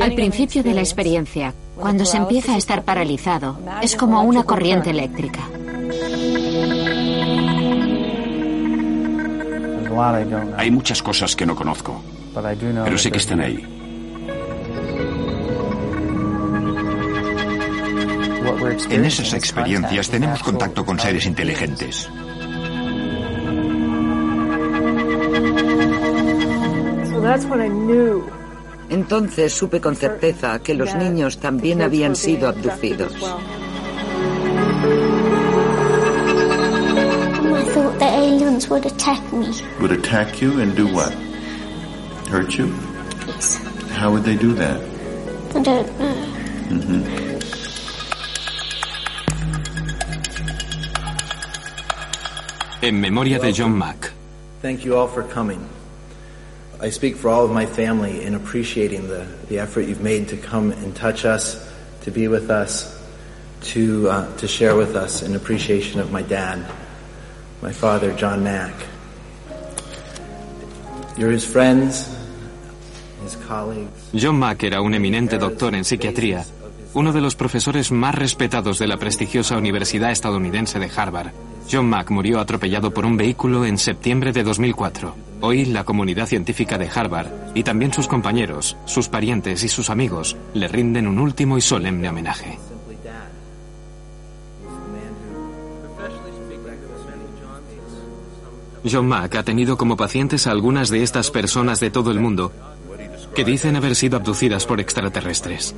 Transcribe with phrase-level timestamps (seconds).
[0.00, 4.90] Al principio de la experiencia, cuando se empieza a estar paralizado, es como una corriente
[4.90, 5.48] eléctrica.
[10.56, 12.02] Hay muchas cosas que no conozco,
[12.84, 13.64] pero sé que están ahí.
[18.90, 22.08] En esas experiencias tenemos contacto con seres inteligentes.
[28.90, 33.12] Entonces supe con certeza que los niños también habían sido abducidos.
[37.46, 39.48] I thought the aliens would attack me.
[39.80, 41.12] Would attack you and do what?
[42.30, 42.72] Hurt you?
[43.26, 43.58] Yes.
[43.90, 44.80] How would they do that?
[45.54, 46.14] I don't know.
[46.68, 47.04] hmm
[52.82, 54.12] En memoria de John Mack.
[54.60, 55.60] Thank you all for coming.
[56.80, 60.36] I speak for all of my family in appreciating the, the effort you've made to
[60.36, 61.56] come and touch us,
[62.02, 62.94] to be with us,
[63.72, 66.64] to, uh, to share with us in appreciation of my dad,
[67.62, 68.74] my father, John Mack.
[71.16, 72.08] You're his friends,
[73.22, 74.10] his colleagues.
[74.12, 76.44] John Mack era un eminente doctor en psiquiatría,
[76.92, 81.32] uno de los profesores más respetados de la prestigiosa Universidad estadounidense de Harvard.
[81.70, 85.14] John Mack murió atropellado por un vehículo en septiembre de 2004.
[85.40, 90.36] Hoy la comunidad científica de Harvard y también sus compañeros, sus parientes y sus amigos
[90.52, 92.58] le rinden un último y solemne homenaje.
[98.90, 102.52] John Mack ha tenido como pacientes a algunas de estas personas de todo el mundo
[103.34, 105.74] que dicen haber sido abducidas por extraterrestres.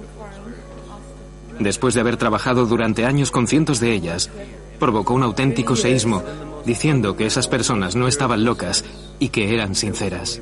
[1.58, 4.30] Después de haber trabajado durante años con cientos de ellas,
[4.76, 6.22] provocó un auténtico seísmo,
[6.64, 8.84] diciendo que esas personas no estaban locas
[9.18, 10.40] y que eran sinceras.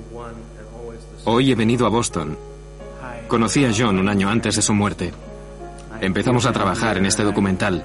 [1.25, 2.37] Hoy he venido a Boston.
[3.29, 5.13] Conocí a John un año antes de su muerte.
[6.01, 7.85] Empezamos a trabajar en este documental.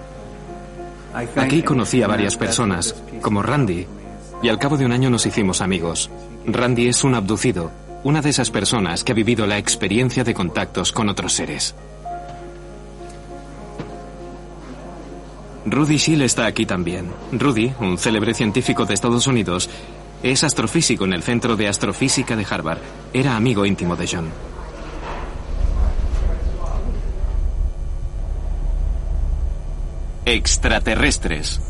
[1.35, 3.87] Aquí conocí a varias personas, como Randy,
[4.41, 6.09] y al cabo de un año nos hicimos amigos.
[6.45, 7.71] Randy es un abducido,
[8.03, 11.75] una de esas personas que ha vivido la experiencia de contactos con otros seres.
[15.71, 17.11] Rudy Shield está aquí también.
[17.31, 19.69] Rudy, un célebre científico de Estados Unidos,
[20.23, 22.79] es astrofísico en el Centro de Astrofísica de Harvard.
[23.13, 24.29] Era amigo íntimo de John.
[30.25, 31.61] Extraterrestres.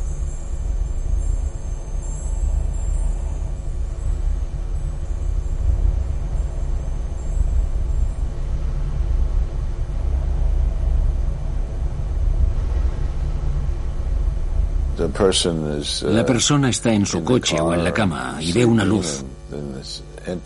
[16.04, 19.24] La persona está en su coche o en la cama y ve una luz.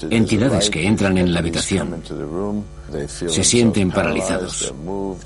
[0.09, 2.01] Entidades que entran en la habitación
[3.07, 4.73] se sienten paralizados,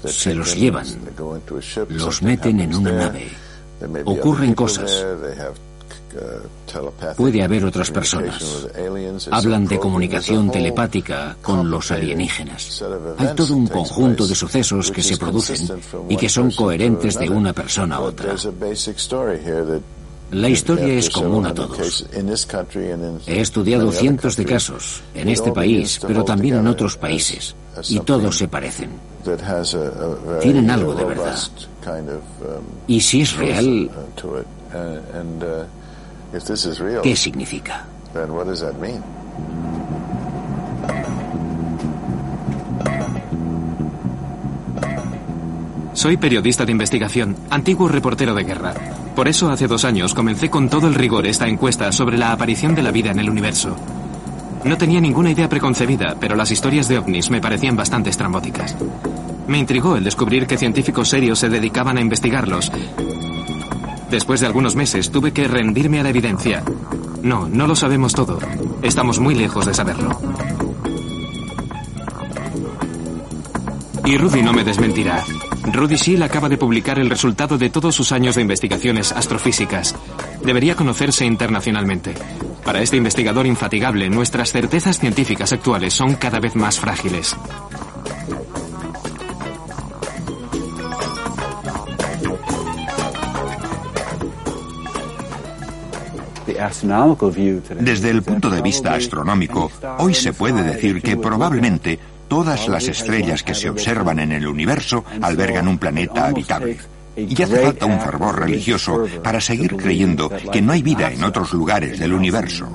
[0.05, 0.87] se los llevan,
[1.89, 3.27] los meten en una nave.
[4.05, 5.05] Ocurren cosas.
[7.15, 8.67] Puede haber otras personas.
[9.31, 12.83] Hablan de comunicación telepática con los alienígenas.
[13.17, 15.79] Hay todo un conjunto de sucesos que se producen
[16.09, 18.35] y que son coherentes de una persona a otra.
[20.31, 22.05] La historia es común a todos.
[23.27, 27.55] He estudiado cientos de casos en este país, pero también en otros países,
[27.87, 28.89] y todos se parecen.
[30.41, 31.37] Tienen algo de verdad.
[32.87, 33.89] Y si es real,
[37.03, 37.85] ¿qué significa?
[45.93, 48.73] Soy periodista de investigación, antiguo reportero de guerra.
[49.15, 52.75] Por eso hace dos años comencé con todo el rigor esta encuesta sobre la aparición
[52.75, 53.75] de la vida en el universo.
[54.63, 58.75] No tenía ninguna idea preconcebida, pero las historias de ovnis me parecían bastante estrambóticas.
[59.47, 62.71] Me intrigó el descubrir que científicos serios se dedicaban a investigarlos.
[64.09, 66.63] Después de algunos meses tuve que rendirme a la evidencia.
[67.21, 68.39] No, no lo sabemos todo.
[68.81, 70.17] Estamos muy lejos de saberlo.
[74.05, 75.25] Y Rudy no me desmentirá.
[75.73, 79.95] Rudy Shield acaba de publicar el resultado de todos sus años de investigaciones astrofísicas.
[80.41, 82.13] Debería conocerse internacionalmente.
[82.63, 87.35] Para este investigador infatigable, nuestras certezas científicas actuales son cada vez más frágiles.
[97.79, 103.43] Desde el punto de vista astronómico, hoy se puede decir que probablemente todas las estrellas
[103.43, 106.77] que se observan en el universo albergan un planeta habitable.
[107.15, 111.53] Y hace falta un fervor religioso para seguir creyendo que no hay vida en otros
[111.53, 112.67] lugares del universo.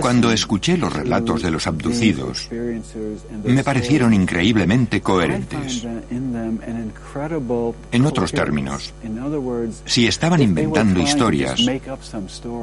[0.00, 2.48] Cuando escuché los relatos de los abducidos,
[3.44, 5.86] me parecieron increíblemente coherentes.
[7.92, 8.92] En otros términos,
[9.84, 11.60] si estaban inventando historias,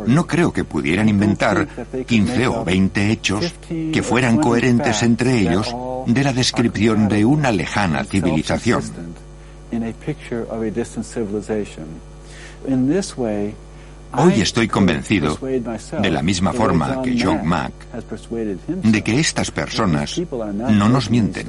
[0.08, 1.68] no creo que pudieran inventar
[2.06, 5.74] 15 o 20 hechos que fueran coherentes entre ellos
[6.06, 8.84] de la descripción de una lejana civilización.
[14.14, 17.74] Hoy estoy convencido, de la misma forma que John Mack,
[18.84, 20.20] de que estas personas
[20.70, 21.48] no nos mienten.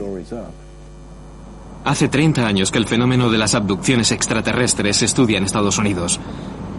[1.84, 6.20] Hace 30 años que el fenómeno de las abducciones extraterrestres se estudia en Estados Unidos.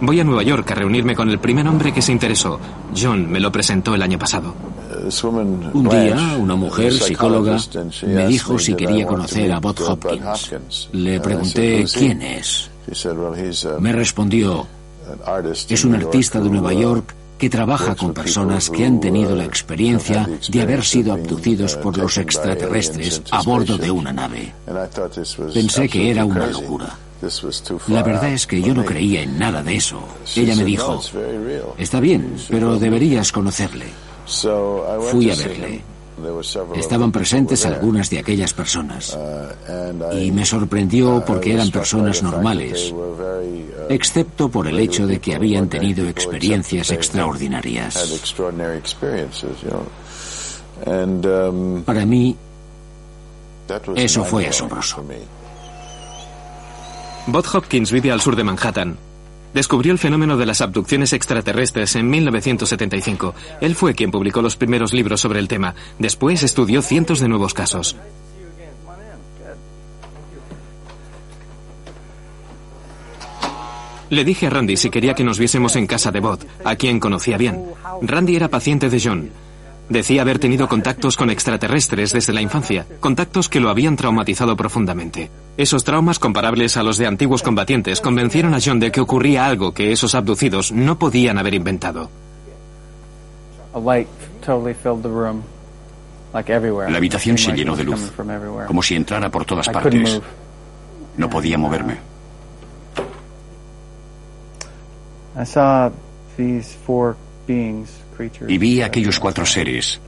[0.01, 2.59] Voy a Nueva York a reunirme con el primer hombre que se interesó.
[2.95, 4.53] John me lo presentó el año pasado.
[5.73, 7.57] Un día, una mujer psicóloga
[8.05, 10.89] me dijo si quería conocer a Bob Hopkins.
[10.93, 12.69] Le pregunté quién es.
[13.79, 14.67] Me respondió,
[15.69, 20.29] es un artista de Nueva York que trabaja con personas que han tenido la experiencia
[20.49, 24.53] de haber sido abducidos por los extraterrestres a bordo de una nave.
[25.53, 26.97] Pensé que era una locura.
[27.87, 30.01] La verdad es que yo no creía en nada de eso.
[30.35, 31.01] Ella me dijo,
[31.77, 33.87] está bien, pero deberías conocerle.
[35.11, 35.81] Fui a verle.
[36.75, 39.17] Estaban presentes algunas de aquellas personas
[40.13, 42.93] y me sorprendió porque eran personas normales,
[43.89, 47.95] excepto por el hecho de que habían tenido experiencias extraordinarias.
[51.85, 52.35] Para mí,
[53.95, 55.03] eso fue asombroso.
[57.27, 59.08] Bob Hopkins vive al sur de Manhattan.
[59.53, 63.33] Descubrió el fenómeno de las abducciones extraterrestres en 1975.
[63.61, 65.75] Él fue quien publicó los primeros libros sobre el tema.
[65.97, 67.95] Después estudió cientos de nuevos casos.
[74.09, 76.99] Le dije a Randy si quería que nos viésemos en casa de Bob, a quien
[76.99, 77.63] conocía bien.
[78.01, 79.31] Randy era paciente de John.
[79.89, 85.31] Decía haber tenido contactos con extraterrestres desde la infancia, contactos que lo habían traumatizado profundamente.
[85.57, 89.73] Esos traumas comparables a los de antiguos combatientes convencieron a John de que ocurría algo
[89.73, 92.09] que esos abducidos no podían haber inventado.
[96.91, 98.11] La habitación se llenó de luz,
[98.67, 100.21] como si entrara por todas partes.
[101.17, 101.97] No podía moverme.
[108.47, 110.01] Y vi a aquellos cuatro seres,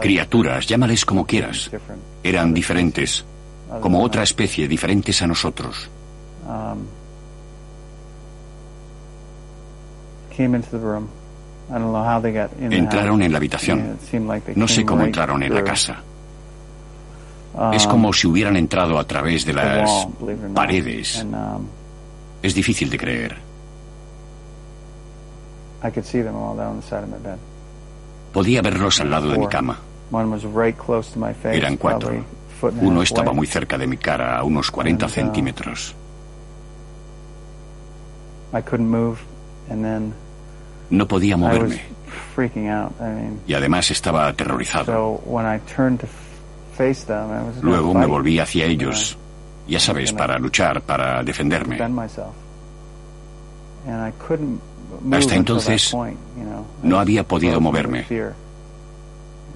[0.00, 1.70] criaturas, llámales como quieras.
[2.22, 3.24] Eran diferentes,
[3.80, 5.88] como otra especie, diferentes a nosotros.
[12.60, 13.96] Entraron en la habitación.
[14.56, 16.02] No sé cómo entraron en la casa.
[17.72, 20.06] Es como si hubieran entrado a través de las
[20.52, 21.24] paredes.
[22.42, 23.36] Es difícil de creer.
[28.34, 29.78] Podía verlos al lado de mi cama.
[31.56, 32.10] Eran cuatro.
[32.82, 35.94] Uno estaba muy cerca de mi cara, a unos 40 centímetros.
[40.90, 41.80] No podía moverme.
[43.46, 44.84] Y además estaba aterrorizado.
[47.62, 49.16] Luego me volví hacia ellos,
[49.68, 51.76] ya sabes, para luchar, para defenderme.
[55.12, 55.94] Hasta entonces
[56.82, 58.04] no había podido moverme.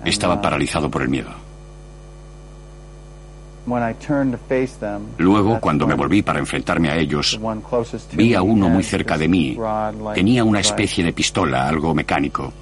[0.04, 1.30] Estaba paralizado por el miedo.
[5.18, 7.38] Luego, cuando me volví para enfrentarme a ellos,
[8.12, 9.58] vi a uno muy cerca de mí.
[10.14, 12.52] Tenía una especie de pistola, algo mecánico.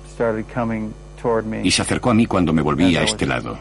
[1.63, 3.57] Y se acercó a mí cuando me volví a este lado.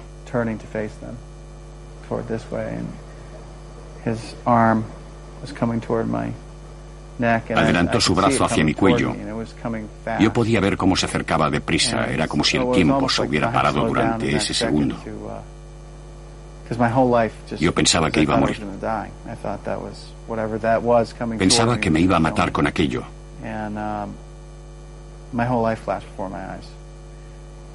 [7.56, 9.16] Adelantó su brazo hacia mi cuello.
[10.20, 12.06] Yo podía ver cómo se acercaba deprisa.
[12.08, 14.98] Era como si el tiempo se hubiera parado durante ese segundo.
[17.60, 18.60] Yo pensaba que iba a morir.
[21.38, 23.04] Pensaba que me iba a matar con aquello.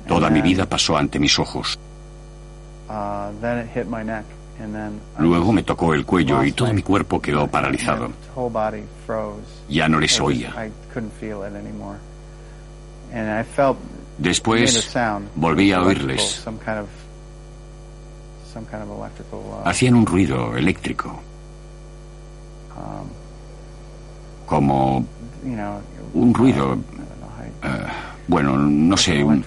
[0.09, 1.79] Toda mi vida pasó ante mis ojos.
[5.19, 8.11] Luego me tocó el cuello y todo mi cuerpo quedó paralizado.
[9.69, 10.55] Ya no les oía.
[14.19, 14.95] Después
[15.35, 16.43] volví a oírles.
[19.65, 21.19] Hacían un ruido eléctrico.
[24.47, 25.05] Como
[26.15, 26.75] un ruido...
[27.63, 27.87] Uh,
[28.27, 29.45] bueno, no sé, un,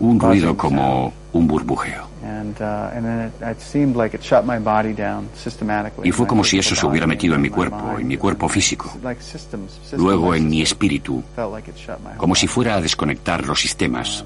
[0.00, 2.06] Un ruido como un burbujeo.
[6.04, 8.92] Y fue como si eso se hubiera metido en mi cuerpo, en mi cuerpo físico.
[9.96, 11.22] Luego en mi espíritu,
[12.16, 14.24] como si fuera a desconectar los sistemas.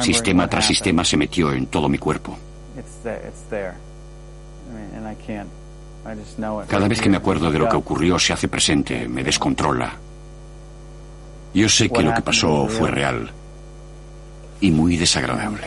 [0.00, 2.36] Sistema tras sistema se metió en todo mi cuerpo.
[6.68, 9.94] Cada vez que me acuerdo de lo que ocurrió se hace presente, me descontrola.
[11.54, 13.30] Yo sé que lo que pasó fue real
[14.60, 15.60] y muy desagradable.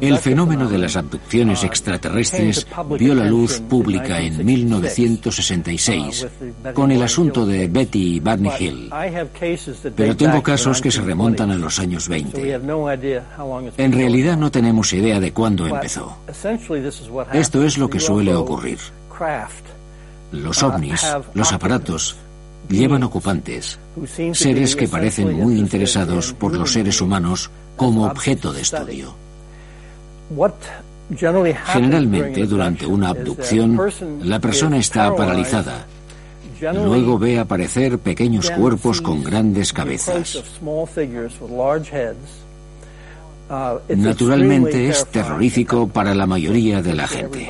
[0.00, 2.66] El fenómeno de las abducciones extraterrestres
[2.98, 6.26] vio la luz pública en 1966
[6.74, 8.90] con el asunto de Betty y Barney Hill.
[9.96, 12.60] Pero tengo casos que se remontan a los años 20.
[13.76, 16.16] En realidad no tenemos idea de cuándo empezó.
[17.32, 18.78] Esto es lo que suele ocurrir.
[20.32, 22.16] Los ovnis, los aparatos,
[22.68, 23.78] llevan ocupantes,
[24.32, 29.27] seres que parecen muy interesados por los seres humanos como objeto de estudio.
[31.66, 33.78] Generalmente, durante una abducción,
[34.22, 35.86] la persona está paralizada.
[36.60, 40.42] Luego ve aparecer pequeños cuerpos con grandes cabezas.
[43.88, 47.48] Naturalmente es terrorífico para la mayoría de la gente.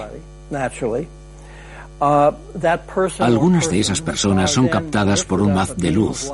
[3.18, 6.30] Algunas de esas personas son captadas por un haz de luz.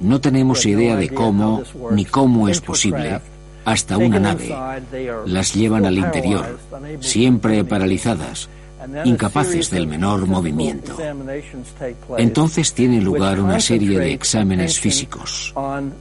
[0.00, 3.20] No tenemos idea de cómo ni cómo es posible,
[3.66, 4.54] hasta una nave.
[5.26, 6.58] Las llevan al interior,
[7.00, 8.48] siempre paralizadas,
[9.04, 10.96] incapaces del menor movimiento.
[12.16, 15.52] Entonces tiene lugar una serie de exámenes físicos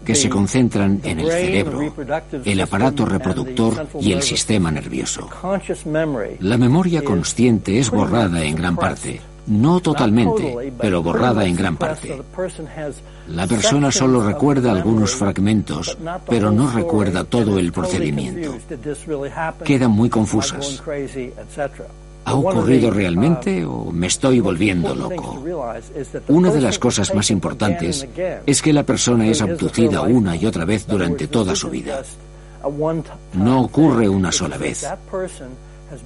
[0.06, 1.94] que se concentran en el cerebro,
[2.46, 5.28] el aparato reproductor y el sistema nervioso.
[6.40, 12.22] La memoria consciente es borrada en gran parte no totalmente, pero borrada en gran parte.
[13.30, 15.98] La persona solo recuerda algunos fragmentos,
[16.28, 18.56] pero no recuerda todo el procedimiento.
[19.64, 20.82] Quedan muy confusas.
[22.26, 25.44] ¿Ha ocurrido realmente o me estoy volviendo loco?
[26.28, 28.08] Una de las cosas más importantes
[28.46, 32.02] es que la persona es abducida una y otra vez durante toda su vida.
[33.34, 34.88] No ocurre una sola vez.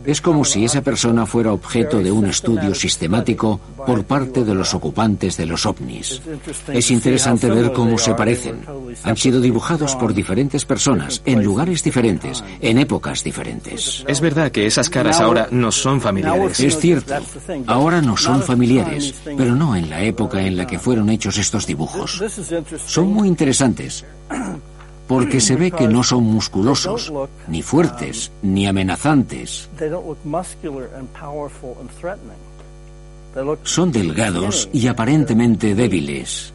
[0.06, 4.74] Es como si esa persona fuera objeto de un estudio sistemático por parte de los
[4.74, 6.22] ocupantes de los ovnis.
[6.68, 8.62] Es interesante ver cómo se parecen.
[9.04, 14.04] Han sido dibujados por diferentes personas, en lugares diferentes, en épocas diferentes.
[14.08, 16.60] Es verdad que esas caras ahora no son familiares.
[16.60, 17.16] Es cierto,
[17.68, 21.66] ahora no son familiares, pero no en la época en la que fueron hechos estos
[21.66, 22.22] dibujos.
[22.86, 24.06] Son muy interesantes
[25.10, 27.12] porque se ve que no son musculosos,
[27.48, 29.68] ni fuertes, ni amenazantes.
[33.64, 36.54] Son delgados y aparentemente débiles.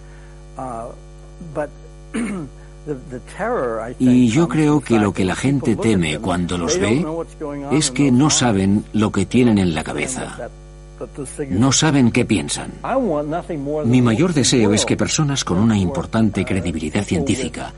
[3.99, 7.05] Y yo creo que lo que la gente teme cuando los ve
[7.73, 10.49] es que no saben lo que tienen en la cabeza.
[11.51, 12.75] No saben qué piensan.
[13.85, 17.73] Mi mayor deseo es que personas con una importante credibilidad científica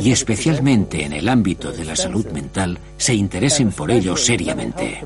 [0.00, 5.02] y especialmente en el ámbito de la salud mental se interesen por ello seriamente.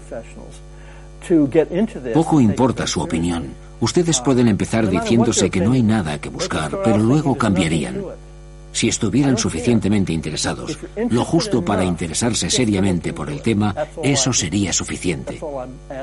[2.14, 3.52] Poco importa su opinión.
[3.80, 8.02] Ustedes pueden empezar diciéndose que no hay nada que buscar, pero luego cambiarían.
[8.72, 10.78] Si estuvieran suficientemente interesados,
[11.08, 15.40] lo justo para interesarse seriamente por el tema, eso sería suficiente.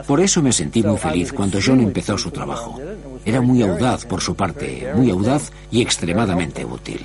[0.08, 2.80] Por eso me sentí muy feliz cuando John empezó su trabajo.
[3.26, 7.02] Era muy audaz por su parte, muy audaz y extremadamente útil.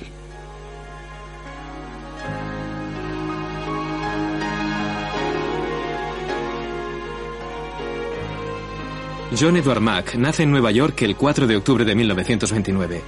[9.37, 13.01] John Edward Mack nace en Nueva York el 4 de octubre de 1929.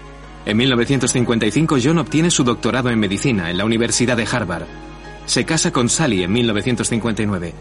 [0.46, 4.68] En 1955 John obtiene su doctorado en medicina en la Universidad de Harvard.
[5.26, 7.54] Se casa con Sally en 1959.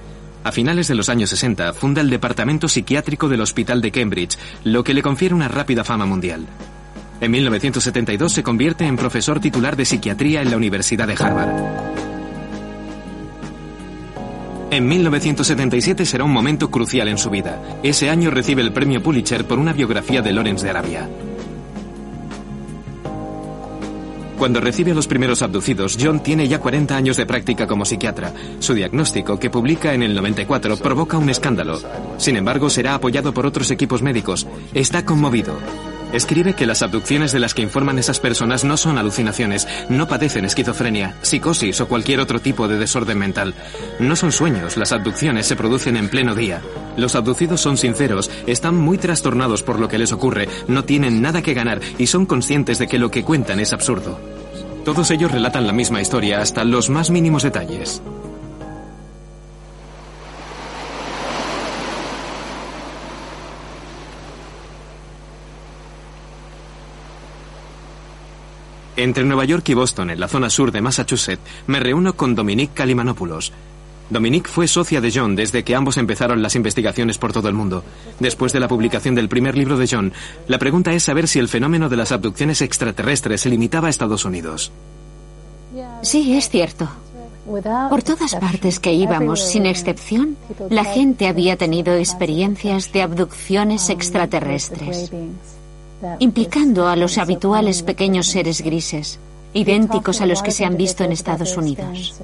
[0.44, 4.84] A finales de los años 60 funda el Departamento Psiquiátrico del Hospital de Cambridge, lo
[4.84, 6.46] que le confiere una rápida fama mundial.
[7.20, 12.09] En 1972 se convierte en profesor titular de psiquiatría en la Universidad de Harvard.
[14.70, 17.60] En 1977 será un momento crucial en su vida.
[17.82, 21.08] Ese año recibe el premio Pulitzer por una biografía de Lawrence de Arabia.
[24.38, 28.32] Cuando recibe a los primeros abducidos, John tiene ya 40 años de práctica como psiquiatra.
[28.60, 31.78] Su diagnóstico, que publica en el 94, provoca un escándalo.
[32.16, 34.46] Sin embargo, será apoyado por otros equipos médicos.
[34.72, 35.58] Está conmovido.
[36.12, 40.44] Escribe que las abducciones de las que informan esas personas no son alucinaciones, no padecen
[40.44, 43.54] esquizofrenia, psicosis o cualquier otro tipo de desorden mental.
[44.00, 46.62] No son sueños, las abducciones se producen en pleno día.
[46.96, 51.42] Los abducidos son sinceros, están muy trastornados por lo que les ocurre, no tienen nada
[51.42, 54.18] que ganar y son conscientes de que lo que cuentan es absurdo.
[54.84, 58.02] Todos ellos relatan la misma historia hasta los más mínimos detalles.
[69.02, 72.74] Entre Nueva York y Boston, en la zona sur de Massachusetts, me reúno con Dominique
[72.74, 73.50] Kalimanopoulos.
[74.10, 77.82] Dominique fue socia de John desde que ambos empezaron las investigaciones por todo el mundo.
[78.18, 80.12] Después de la publicación del primer libro de John,
[80.48, 84.26] la pregunta es saber si el fenómeno de las abducciones extraterrestres se limitaba a Estados
[84.26, 84.70] Unidos.
[86.02, 86.86] Sí, es cierto.
[87.88, 90.36] Por todas partes que íbamos, sin excepción,
[90.68, 95.10] la gente había tenido experiencias de abducciones extraterrestres
[96.18, 99.18] implicando a los habituales pequeños seres grises,
[99.52, 102.14] idénticos a los que se han visto en Estados Unidos.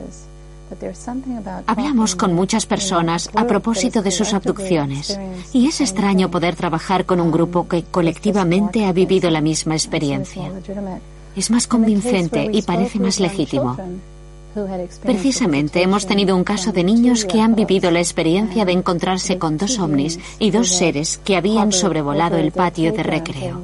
[1.66, 5.18] Hablamos con muchas personas a propósito de sus abducciones
[5.52, 10.50] y es extraño poder trabajar con un grupo que colectivamente ha vivido la misma experiencia.
[11.36, 13.76] Es más convincente y parece más legítimo.
[15.02, 19.58] Precisamente hemos tenido un caso de niños que han vivido la experiencia de encontrarse con
[19.58, 23.60] dos ovnis y dos seres que habían sobrevolado el patio de recreo.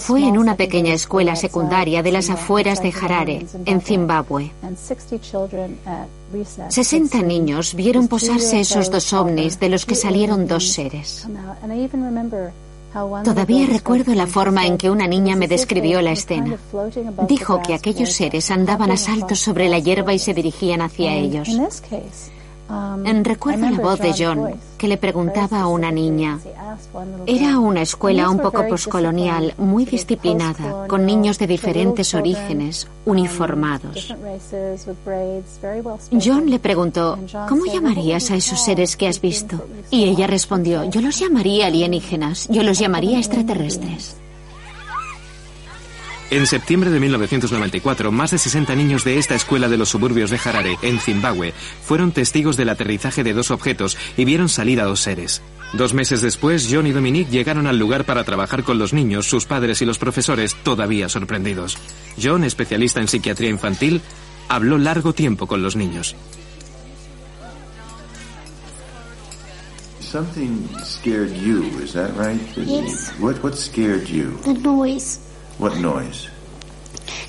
[0.00, 4.50] Fue en una pequeña escuela secundaria de las afueras de Harare, en Zimbabue.
[6.68, 11.28] 60 niños vieron posarse esos dos ovnis de los que salieron dos seres.
[13.24, 16.56] Todavía recuerdo la forma en que una niña me describió la escena.
[17.26, 21.48] Dijo que aquellos seres andaban a saltos sobre la hierba y se dirigían hacia ellos.
[23.22, 26.38] Recuerdo la voz de John, que le preguntaba a una niña.
[27.26, 34.14] Era una escuela un poco poscolonial, muy disciplinada, con niños de diferentes orígenes, uniformados.
[36.22, 39.62] John le preguntó, ¿cómo llamarías a esos seres que has visto?
[39.90, 44.16] Y ella respondió, yo los llamaría alienígenas, yo los llamaría extraterrestres.
[46.30, 50.40] En septiembre de 1994, más de 60 niños de esta escuela de los suburbios de
[50.42, 55.00] Harare, en Zimbabue, fueron testigos del aterrizaje de dos objetos y vieron salir a dos
[55.00, 55.42] seres.
[55.74, 59.44] Dos meses después, John y Dominique llegaron al lugar para trabajar con los niños, sus
[59.44, 61.76] padres y los profesores, todavía sorprendidos.
[62.20, 64.00] John, especialista en psiquiatría infantil,
[64.48, 66.16] habló largo tiempo con los niños.
[70.00, 72.40] Something scared you, is that right?
[72.56, 73.12] Yes.
[73.18, 74.38] What, what scared you?
[74.44, 75.18] The noise.
[75.58, 76.28] What noise?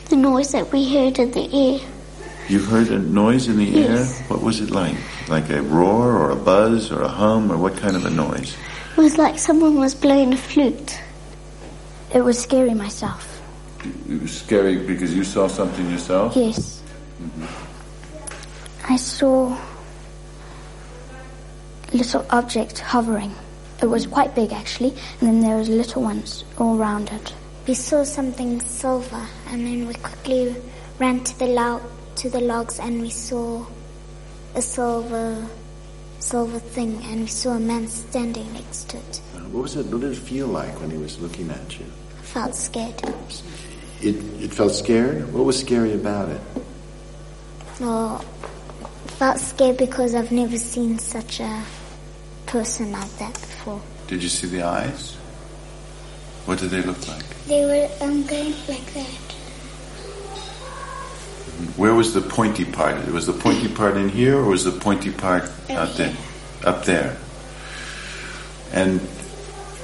[0.09, 1.79] The noise that we heard in the air.
[2.47, 4.19] You heard a noise in the Yes.
[4.19, 4.25] air?
[4.27, 4.95] What was it like?
[5.27, 8.55] Like a roar or a buzz or a hum or what kind of a noise?
[8.97, 10.99] It was like someone was blowing a flute.
[12.13, 13.41] It was scary myself.
[14.09, 16.35] It was scary because you saw something yourself?
[16.35, 16.81] Yes.
[17.21, 18.91] Mm-hmm.
[18.93, 19.57] I saw
[21.93, 23.33] a little objects hovering.
[23.81, 27.33] It was quite big actually, and then there was little ones all around it.
[27.67, 30.55] We saw something silver, and then we quickly
[30.99, 31.81] ran to the log
[32.17, 33.65] to the logs, and we saw
[34.53, 35.47] a silver
[36.19, 39.21] silver thing, and we saw a man standing next to it.
[39.35, 39.85] Uh, what was it?
[39.87, 41.85] What did it feel like when he was looking at you?
[42.19, 43.01] I felt scared.
[44.01, 45.31] It, it felt scared?
[45.33, 46.41] What was scary about it?
[47.79, 48.23] Well,
[48.83, 51.63] I felt scared because I've never seen such a
[52.45, 53.81] person like that before.
[54.07, 55.15] Did you see the eyes?
[56.45, 57.34] What did they look like?
[57.47, 59.21] They were um, going like that.
[61.77, 62.97] Where was the pointy part?
[63.07, 66.15] It was the pointy part in here or was the pointy part out there?
[66.63, 67.17] Up there.
[68.73, 68.99] And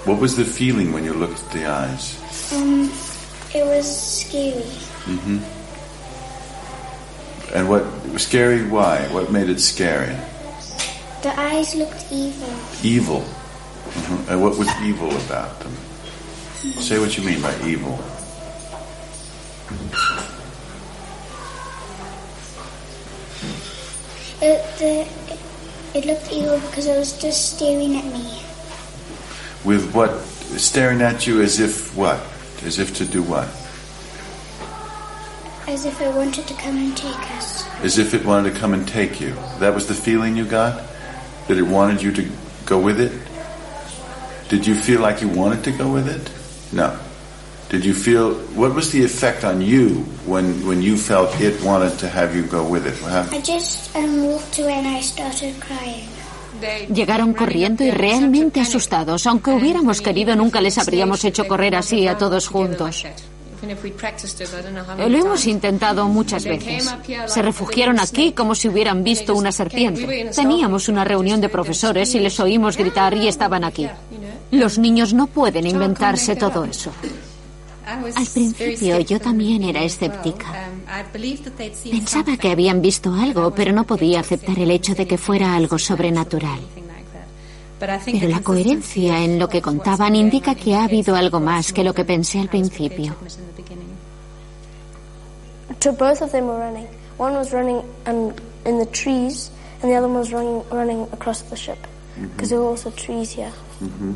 [0.06, 2.18] what was the feeling when you looked at the eyes?
[2.52, 2.90] Um,
[3.54, 3.86] it was
[4.20, 4.64] scary.
[5.06, 5.40] Mm-hmm.
[7.56, 8.68] And what was scary?
[8.68, 9.08] Why?
[9.14, 10.16] What made it scary?
[11.22, 12.54] The eyes looked evil.
[12.82, 13.22] Evil.
[13.22, 14.32] Mm-hmm.
[14.32, 15.76] And what was evil about them?
[16.62, 17.94] Say what you mean by evil.
[24.44, 25.08] It, the,
[25.98, 28.44] it looked evil because it was just staring at me.
[29.66, 30.12] With what?
[30.60, 32.20] Staring at you as if what?
[32.64, 33.48] As if to do what?
[35.68, 37.68] As if it wanted to come and take us.
[37.80, 39.34] As if it wanted to come and take you.
[39.58, 40.84] That was the feeling you got?
[41.48, 42.30] That it wanted you to
[42.68, 43.20] go with it?
[44.48, 46.41] Did you feel like you wanted to go with it?
[46.72, 46.92] No.
[47.70, 51.98] Did you feel what was the effect on you when when you felt it wanted
[52.00, 52.96] to have you go with it?
[53.32, 56.08] I just um, walked away and I started crying.
[56.94, 59.26] Llegaron corriendo y realmente asustados.
[59.26, 63.06] Aunque hubiéramos querido, nunca les habríamos hecho correr así a todos juntos.
[64.98, 66.94] Lo hemos intentado muchas veces.
[67.28, 70.32] Se refugiaron aquí como si hubieran visto una serpiente.
[70.36, 73.88] Teníamos una reunión de profesores y les oímos gritar y estaban aquí.
[74.52, 76.92] Los niños no pueden inventarse todo eso.
[78.16, 80.70] Al principio yo también era escéptica.
[81.90, 85.78] Pensaba que habían visto algo, pero no podía aceptar el hecho de que fuera algo
[85.78, 86.60] sobrenatural.
[87.80, 91.96] Pero la coherencia en lo que contaban indica que ha habido algo más que lo
[91.96, 93.16] que pensé al principio.
[95.82, 96.88] So both of them were running.
[97.18, 99.50] One was running and in the trees,
[99.82, 102.28] and the other one was running running across the ship mm-hmm.
[102.28, 103.52] because there were also trees here.
[103.82, 104.14] Mm-hmm.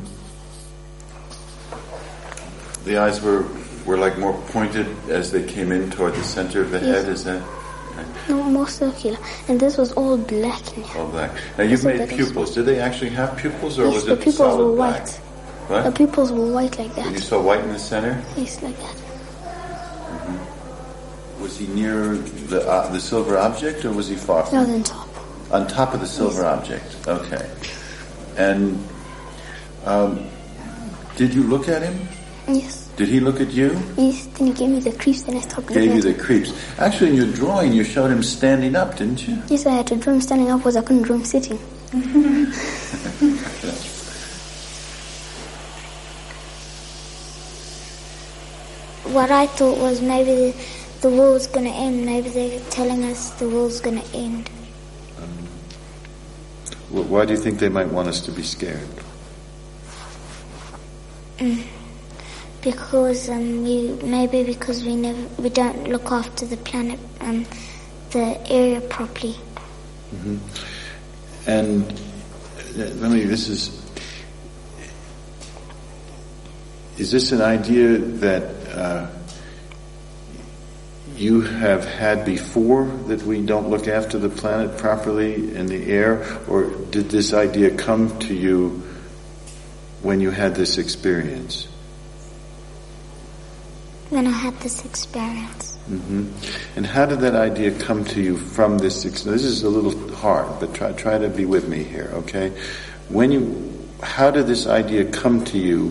[2.86, 3.46] The eyes were
[3.86, 7.08] were like more pointed as they came in toward the center of the head.
[7.08, 7.42] Is that
[8.30, 10.62] No, more circular, and this was all black
[10.96, 11.32] all black?
[11.58, 12.54] Now you've made pupils.
[12.54, 15.02] Did they actually have pupils, or Yes, was the it pupils solid were black?
[15.02, 15.22] white.
[15.68, 15.84] What?
[15.86, 17.08] The pupils were white like that.
[17.08, 18.22] And you saw white in the center.
[18.38, 19.05] Yes, like that.
[21.46, 22.16] Was he near
[22.50, 24.58] the uh, the silver object, or was he far from?
[24.58, 25.08] No, then top.
[25.52, 26.98] On top of the silver object.
[27.08, 27.48] Okay.
[28.36, 28.84] And
[29.86, 30.26] um,
[31.18, 32.08] did you look at him?
[32.48, 32.90] Yes.
[32.98, 33.80] Did he look at you?
[33.96, 36.52] Yes, then he gave me the creeps, then I stopped Gave looking you the creeps.
[36.80, 39.38] Actually, in your drawing, you showed him standing up, didn't you?
[39.48, 41.60] Yes, I had to draw him standing up because I couldn't draw him sitting.
[49.14, 50.54] What I thought was maybe the,
[51.02, 52.06] the war's gonna end.
[52.06, 54.50] Maybe they're telling us the war's gonna end.
[56.90, 58.88] Wh- Why do you think they might want us to be scared?
[62.62, 67.46] Because um, we maybe because we never we don't look after the planet um,
[68.12, 69.36] the area properly.
[71.46, 73.26] And uh, let me.
[73.26, 73.82] This is.
[76.98, 79.08] Is this an idea that uh,
[81.18, 86.24] you have had before that we don't look after the planet properly in the air,
[86.48, 88.84] or did this idea come to you
[90.02, 91.68] when you had this experience?
[94.10, 96.78] When I had this experience, Mm-hmm.
[96.78, 99.06] And how did that idea come to you from this?
[99.06, 102.50] Ex- this is a little hard, but try try to be with me here, okay?
[103.10, 105.90] When you, how did this idea come to you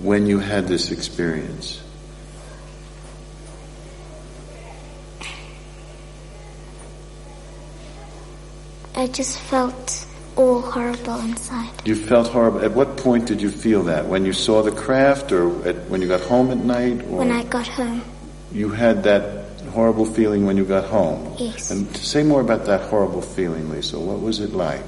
[0.00, 1.80] when you had this experience?
[9.00, 11.70] I just felt all horrible inside.
[11.86, 12.62] You felt horrible.
[12.62, 14.04] At what point did you feel that?
[14.04, 17.32] When you saw the craft, or at, when you got home at night, or When
[17.32, 18.02] I got home,
[18.52, 21.34] you had that horrible feeling when you got home?
[21.38, 21.70] Yes.
[21.70, 23.98] And say more about that horrible feeling, Lisa.
[23.98, 24.84] What was it like?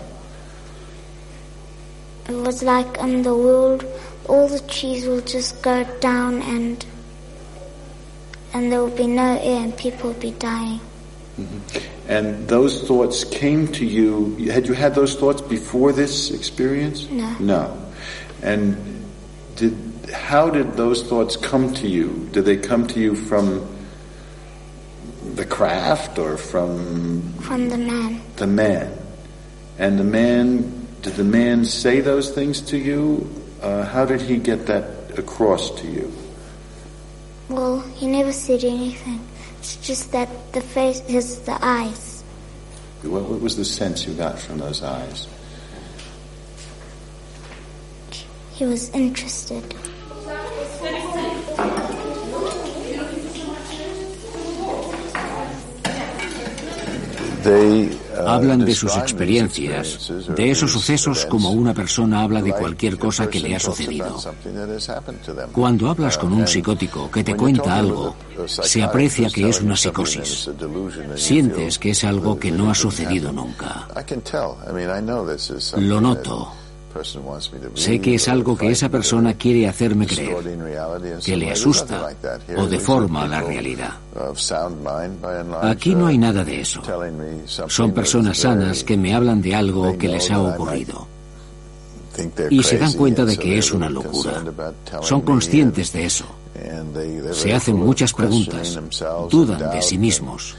[2.28, 3.82] it was like in the world,
[4.28, 6.84] all the trees will just go down and
[8.52, 10.80] and there will be no air and people will be dying.
[11.40, 11.91] Mm-hmm.
[12.08, 14.36] And those thoughts came to you.
[14.50, 17.08] Had you had those thoughts before this experience?
[17.08, 17.36] No.
[17.38, 17.92] No.
[18.42, 18.76] And
[19.56, 19.76] did
[20.12, 22.28] how did those thoughts come to you?
[22.32, 23.66] Did they come to you from
[25.34, 28.98] the craft or from From the man, the man?
[29.78, 33.28] And the man did the man say those things to you?
[33.62, 36.12] Uh, how did he get that across to you?
[37.48, 39.20] well, he never said anything.
[39.62, 42.24] It's just that the face, his the eyes.
[43.02, 45.28] What, what was the sense you got from those eyes?
[48.50, 49.62] He was interested.
[58.26, 63.40] Hablan de sus experiencias, de esos sucesos como una persona habla de cualquier cosa que
[63.40, 64.18] le ha sucedido.
[65.52, 68.14] Cuando hablas con un psicótico que te cuenta algo,
[68.46, 70.50] se aprecia que es una psicosis.
[71.16, 73.88] Sientes que es algo que no ha sucedido nunca.
[75.76, 76.61] Lo noto.
[77.74, 80.36] Sé que es algo que esa persona quiere hacerme creer,
[81.24, 82.08] que le asusta
[82.56, 83.94] o deforma la realidad.
[85.62, 86.82] Aquí no hay nada de eso.
[87.68, 91.06] Son personas sanas que me hablan de algo que les ha ocurrido.
[92.50, 94.42] Y se dan cuenta de que es una locura.
[95.00, 96.26] Son conscientes de eso.
[97.32, 98.78] Se hacen muchas preguntas,
[99.30, 100.54] dudan de sí mismos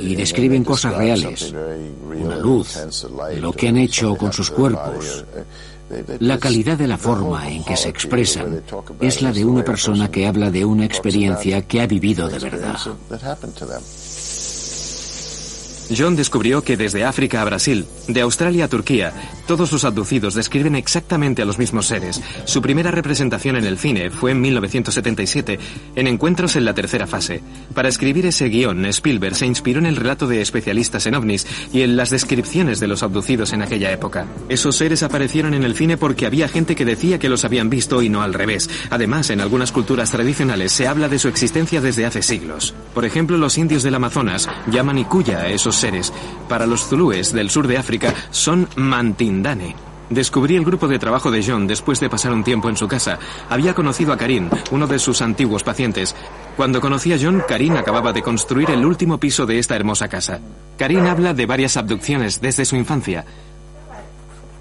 [0.00, 2.78] y describen cosas reales, una luz,
[3.40, 5.24] lo que han hecho con sus cuerpos,
[6.20, 8.62] La calidad de la forma en que se expresan
[9.00, 12.76] es la de una persona que habla de una experiencia que ha vivido de verdad.
[15.96, 19.12] John descubrió que desde África a Brasil, de Australia a Turquía,
[19.46, 22.20] todos los abducidos describen exactamente a los mismos seres.
[22.44, 25.58] Su primera representación en el cine fue en 1977,
[25.96, 27.42] en Encuentros en la tercera fase.
[27.74, 31.82] Para escribir ese guion, Spielberg se inspiró en el relato de especialistas en ovnis y
[31.82, 34.26] en las descripciones de los abducidos en aquella época.
[34.48, 38.02] Esos seres aparecieron en el cine porque había gente que decía que los habían visto
[38.02, 38.68] y no al revés.
[38.90, 42.74] Además, en algunas culturas tradicionales se habla de su existencia desde hace siglos.
[42.94, 46.12] Por ejemplo, los indios del Amazonas llaman Ikuya a esos seres.
[46.48, 49.88] Para los zulúes del sur de África son Mantindane.
[50.10, 53.18] Descubrí el grupo de trabajo de John después de pasar un tiempo en su casa.
[53.50, 56.16] Había conocido a Karim, uno de sus antiguos pacientes.
[56.56, 60.40] Cuando conocí a John, Karim acababa de construir el último piso de esta hermosa casa.
[60.78, 63.26] Karim habla de varias abducciones desde su infancia.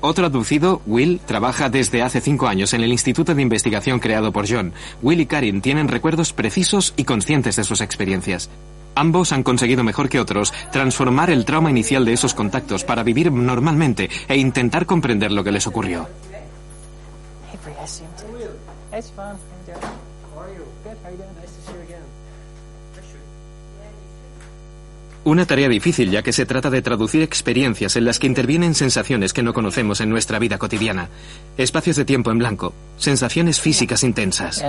[0.01, 4.47] Otro abducido, Will, trabaja desde hace cinco años en el Instituto de Investigación creado por
[4.47, 4.73] John.
[5.01, 8.49] Will y Karim tienen recuerdos precisos y conscientes de sus experiencias.
[8.97, 13.31] Ambos han conseguido mejor que otros transformar el trauma inicial de esos contactos para vivir
[13.31, 16.07] normalmente e intentar comprender lo que les ocurrió.
[25.25, 29.31] Una tarea difícil ya que se trata de traducir experiencias en las que intervienen sensaciones
[29.31, 31.10] que no conocemos en nuestra vida cotidiana.
[31.55, 34.63] Espacios de tiempo en blanco, sensaciones físicas intensas.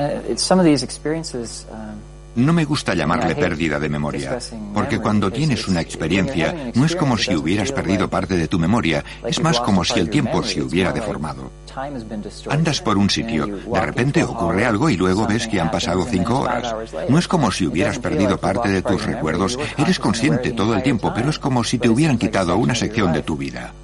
[2.38, 4.38] No me gusta llamarle pérdida de memoria,
[4.72, 9.05] porque cuando tienes una experiencia no es como si hubieras perdido parte de tu memoria,
[9.27, 11.51] es más como si el tiempo se hubiera deformado.
[12.48, 16.42] Andas por un sitio, de repente ocurre algo y luego ves que han pasado cinco
[16.42, 16.72] horas.
[17.09, 21.12] No es como si hubieras perdido parte de tus recuerdos, eres consciente todo el tiempo,
[21.12, 23.74] pero es como si te hubieran quitado una sección de tu vida.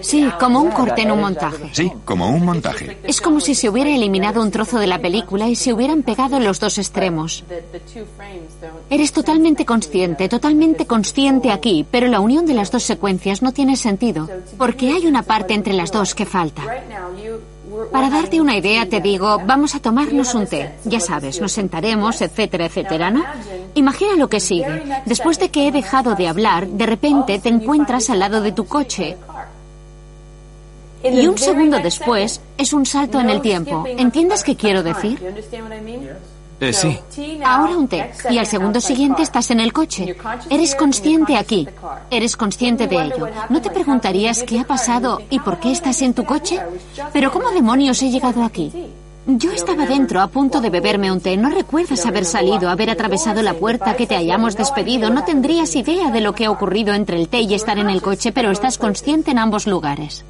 [0.00, 1.70] Sí, como un corte en un montaje.
[1.72, 2.98] Sí, como un montaje.
[3.04, 6.40] Es como si se hubiera eliminado un trozo de la película y se hubieran pegado
[6.40, 7.44] los dos extremos.
[8.88, 13.76] Eres totalmente consciente, totalmente consciente aquí, pero la unión de las dos secuencias no tiene
[13.76, 16.62] sentido, porque hay una parte entre las dos que falta.
[17.92, 20.72] Para darte una idea, te digo, vamos a tomarnos un té.
[20.84, 23.24] Ya sabes, nos sentaremos, etcétera, etcétera, ¿no?
[23.74, 24.82] Imagina lo que sigue.
[25.06, 28.66] Después de que he dejado de hablar, de repente te encuentras al lado de tu
[28.66, 29.16] coche.
[31.02, 33.84] Y un segundo después es un salto en el tiempo.
[33.86, 35.18] ¿Entiendes qué quiero decir?
[36.60, 37.00] Eh, sí.
[37.42, 38.12] Ahora un té.
[38.30, 40.14] Y al segundo siguiente estás en el coche.
[40.50, 41.66] Eres consciente aquí.
[42.10, 43.28] Eres consciente de ello.
[43.48, 46.60] ¿No te preguntarías qué ha pasado y por qué estás en tu coche?
[47.12, 48.70] Pero ¿cómo demonios he llegado aquí?
[49.26, 51.36] Yo estaba dentro a punto de beberme un té.
[51.36, 55.08] No recuerdas haber salido, haber atravesado la puerta, que te hayamos despedido.
[55.08, 58.02] No tendrías idea de lo que ha ocurrido entre el té y estar en el
[58.02, 60.24] coche, pero estás consciente en ambos lugares.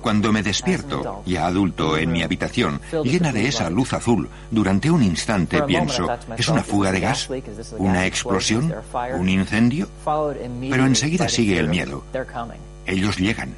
[0.00, 5.02] Cuando me despierto, ya adulto, en mi habitación, llena de esa luz azul, durante un
[5.02, 7.28] instante pienso, ¿es una fuga de gas?
[7.78, 8.74] ¿Una explosión?
[9.18, 9.88] ¿Un incendio?
[10.70, 12.04] Pero enseguida sigue el miedo.
[12.86, 13.54] Ellos llegan.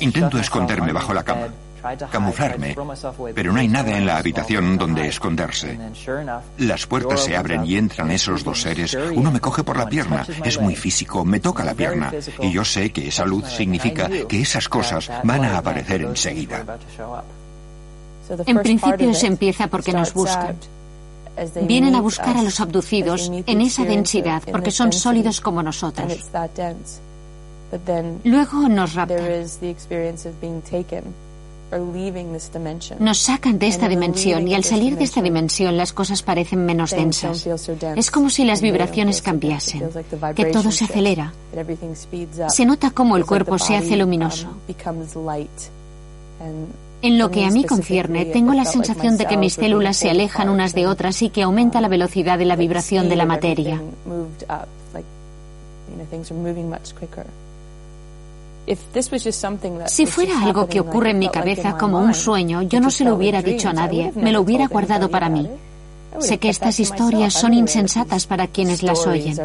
[0.00, 1.48] Intento esconderme bajo la cama
[2.10, 2.76] camuflarme,
[3.34, 5.78] pero no hay nada en la habitación donde esconderse.
[6.58, 8.96] Las puertas se abren y entran esos dos seres.
[9.14, 12.64] Uno me coge por la pierna, es muy físico, me toca la pierna, y yo
[12.64, 16.64] sé que esa luz significa que esas cosas van a aparecer enseguida.
[18.46, 20.56] En principio se empieza porque nos buscan.
[21.62, 26.30] Vienen a buscar a los abducidos en esa densidad porque son sólidos como nosotros.
[28.24, 29.44] Luego nos raptan.
[32.98, 36.90] Nos sacan de esta dimensión y al salir de esta dimensión las cosas parecen menos
[36.90, 37.46] densas.
[37.96, 39.88] Es como si las vibraciones cambiasen,
[40.34, 41.32] que todo se acelera.
[42.48, 44.48] Se nota como el cuerpo se hace luminoso.
[47.02, 50.48] En lo que a mí concierne, tengo la sensación de que mis células se alejan
[50.48, 53.80] unas de otras y que aumenta la velocidad de la vibración de la materia.
[59.86, 63.14] Si fuera algo que ocurre en mi cabeza como un sueño, yo no se lo
[63.14, 65.48] hubiera dicho a nadie, me lo hubiera guardado para mí.
[66.20, 69.36] Sé que estas historias son insensatas para quienes las oyen.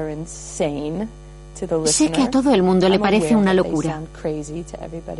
[1.86, 4.01] Sé que a todo el mundo le parece una locura.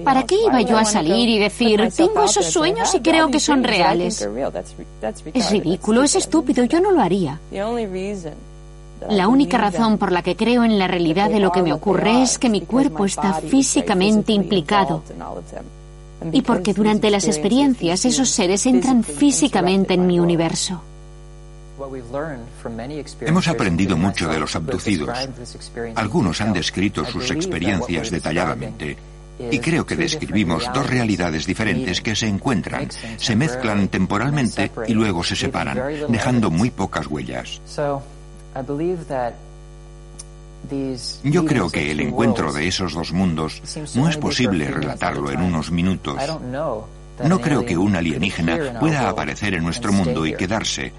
[0.05, 3.63] ¿Para qué iba yo a salir y decir, tengo esos sueños y creo que son
[3.63, 4.25] reales?
[5.33, 7.39] Es ridículo, es estúpido, yo no lo haría.
[9.07, 12.21] La única razón por la que creo en la realidad de lo que me ocurre
[12.21, 15.03] es que mi cuerpo está físicamente implicado
[16.31, 20.81] y porque durante las experiencias esos seres entran físicamente en mi universo.
[23.21, 25.17] Hemos aprendido mucho de los abducidos.
[25.95, 28.97] Algunos han descrito sus experiencias detalladamente.
[29.51, 35.23] Y creo que describimos dos realidades diferentes que se encuentran, se mezclan temporalmente y luego
[35.23, 37.62] se separan, dejando muy pocas huellas.
[41.23, 43.62] Yo creo que el encuentro de esos dos mundos
[43.95, 46.15] no es posible relatarlo en unos minutos.
[47.23, 50.91] No creo que un alienígena pueda aparecer en nuestro mundo y quedarse.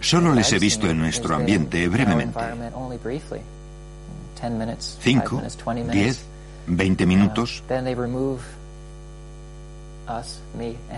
[0.00, 2.40] Solo les he visto en nuestro ambiente brevemente.
[5.00, 5.42] Cinco,
[5.90, 6.24] diez,
[6.66, 7.62] veinte minutos.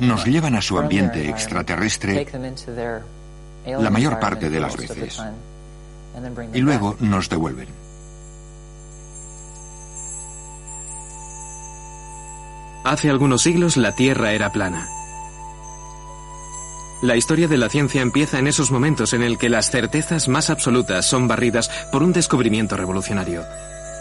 [0.01, 2.27] Nos llevan a su ambiente extraterrestre
[3.66, 5.22] la mayor parte de las veces.
[6.53, 7.68] Y luego nos devuelven.
[12.85, 14.88] Hace algunos siglos la Tierra era plana.
[17.03, 20.51] La historia de la ciencia empieza en esos momentos en el que las certezas más
[20.51, 23.44] absolutas son barridas por un descubrimiento revolucionario.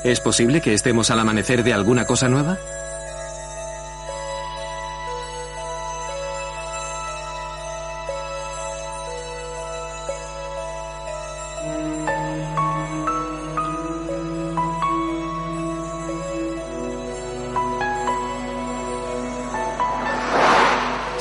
[0.03, 2.57] ¿Es posible que estemos al amanecer de alguna cosa nueva?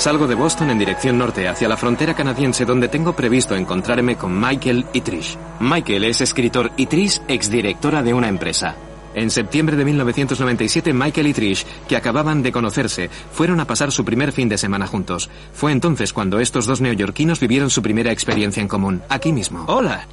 [0.00, 4.40] Salgo de Boston en dirección norte hacia la frontera canadiense donde tengo previsto encontrarme con
[4.40, 5.36] Michael y Trish.
[5.60, 8.76] Michael es escritor y Trish exdirectora de una empresa.
[9.12, 14.02] En septiembre de 1997, Michael y Trish, que acababan de conocerse, fueron a pasar su
[14.02, 15.28] primer fin de semana juntos.
[15.52, 19.66] Fue entonces cuando estos dos neoyorquinos vivieron su primera experiencia en común, aquí mismo.
[19.68, 20.06] ¡Hola!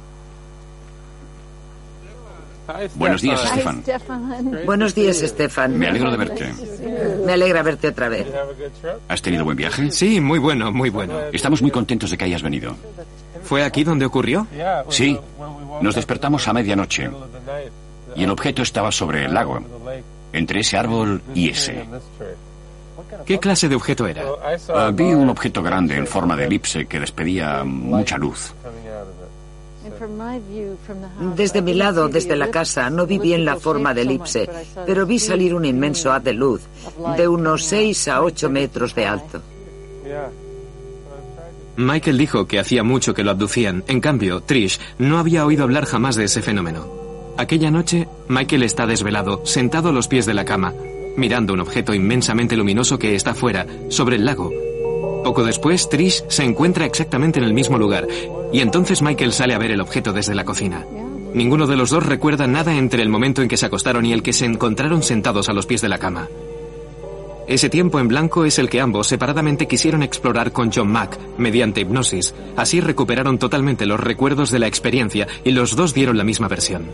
[2.94, 3.82] Buenos días, Stefan.
[4.66, 5.78] Buenos días, Stefan.
[5.78, 6.52] Me alegro de verte.
[7.24, 8.26] Me alegra verte otra vez.
[9.08, 9.90] ¿Has tenido buen viaje?
[9.90, 11.18] Sí, muy bueno, muy bueno.
[11.32, 12.76] Estamos muy contentos de que hayas venido.
[13.44, 14.46] ¿Fue aquí donde ocurrió?
[14.90, 15.18] Sí.
[15.80, 17.10] Nos despertamos a medianoche.
[18.14, 19.60] Y el objeto estaba sobre el lago,
[20.32, 21.86] entre ese árbol y ese.
[23.24, 24.24] ¿Qué clase de objeto era?
[24.24, 28.52] Uh, vi un objeto grande en forma de elipse que despedía mucha luz.
[31.36, 34.48] Desde mi lado, desde la casa, no vi bien la forma de elipse,
[34.86, 36.62] pero vi salir un inmenso haz de luz,
[37.16, 39.42] de unos 6 a 8 metros de alto.
[41.76, 43.84] Michael dijo que hacía mucho que lo abducían.
[43.86, 46.86] En cambio, Trish no había oído hablar jamás de ese fenómeno.
[47.36, 50.74] Aquella noche, Michael está desvelado, sentado a los pies de la cama,
[51.16, 54.52] mirando un objeto inmensamente luminoso que está fuera, sobre el lago,
[55.22, 58.06] poco después, Trish se encuentra exactamente en el mismo lugar
[58.52, 60.84] y entonces Michael sale a ver el objeto desde la cocina.
[61.34, 64.22] Ninguno de los dos recuerda nada entre el momento en que se acostaron y el
[64.22, 66.28] que se encontraron sentados a los pies de la cama.
[67.46, 71.80] Ese tiempo en blanco es el que ambos separadamente quisieron explorar con John Mack mediante
[71.80, 72.34] hipnosis.
[72.56, 76.90] Así recuperaron totalmente los recuerdos de la experiencia y los dos dieron la misma versión.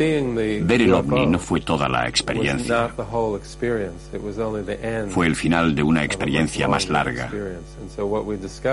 [0.00, 2.88] Ver el ovni no fue toda la experiencia.
[5.10, 7.30] Fue el final de una experiencia más larga.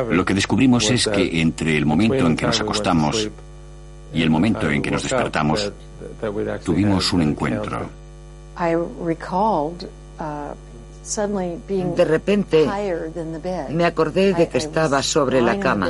[0.09, 3.29] Lo que descubrimos es que entre el momento en que nos acostamos
[4.13, 5.69] y el momento en que nos despertamos,
[6.63, 7.89] tuvimos un encuentro.
[11.95, 12.67] De repente
[13.69, 15.89] me acordé de que estaba sobre la cama.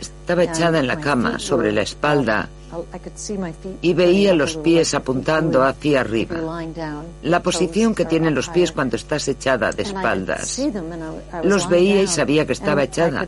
[0.00, 2.48] Estaba echada en la cama, sobre la espalda,
[3.80, 6.36] y veía los pies apuntando hacia arriba.
[7.22, 10.60] La posición que tienen los pies cuando estás echada de espaldas.
[11.42, 13.26] Los veía y sabía que estaba echada.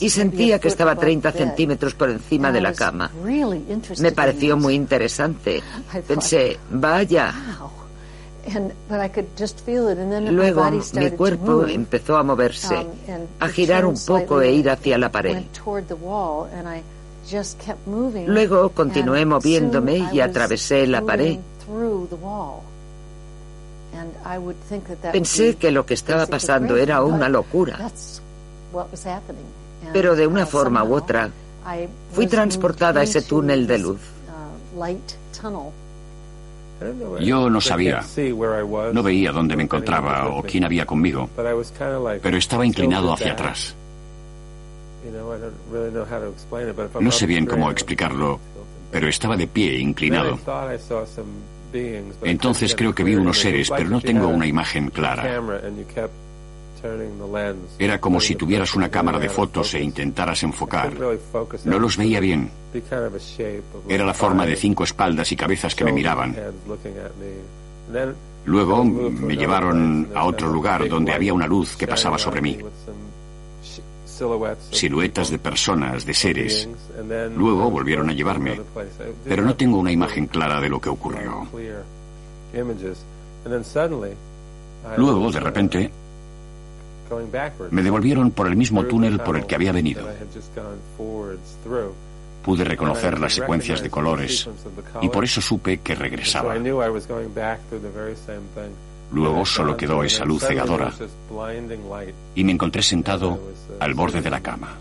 [0.00, 3.10] Y sentía que estaba 30 centímetros por encima de la cama.
[4.00, 5.62] Me pareció muy interesante.
[6.06, 7.34] Pensé, vaya.
[10.30, 12.86] Luego mi cuerpo empezó a moverse, um,
[13.38, 15.42] a girar un poco e ir hacia la pared.
[18.26, 21.38] Luego continué moviéndome y atravesé la pared.
[25.12, 27.90] Pensé que lo que estaba pasando era una locura.
[29.92, 31.30] Pero de una forma u otra,
[32.12, 34.00] fui transportada a ese túnel de luz.
[37.20, 38.02] Yo no sabía,
[38.92, 41.28] no veía dónde me encontraba o quién había conmigo,
[42.22, 43.74] pero estaba inclinado hacia atrás.
[47.00, 48.38] No sé bien cómo explicarlo,
[48.90, 50.38] pero estaba de pie, inclinado.
[52.22, 55.40] Entonces creo que vi unos seres, pero no tengo una imagen clara.
[57.78, 60.92] Era como si tuvieras una cámara de fotos e intentaras enfocar.
[61.64, 62.50] No los veía bien.
[63.88, 66.36] Era la forma de cinco espaldas y cabezas que me miraban.
[68.44, 72.58] Luego me llevaron a otro lugar donde había una luz que pasaba sobre mí.
[74.70, 76.68] Siluetas de personas, de seres.
[77.36, 78.60] Luego volvieron a llevarme,
[79.24, 81.46] pero no tengo una imagen clara de lo que ocurrió.
[84.96, 85.90] Luego, de repente,
[87.70, 90.06] me devolvieron por el mismo túnel por el que había venido.
[92.44, 94.48] Pude reconocer las secuencias de colores
[95.00, 96.54] y por eso supe que regresaba.
[99.12, 100.92] Luego solo quedó esa luz cegadora
[102.34, 103.38] y me encontré sentado
[103.78, 104.76] al borde de la cama.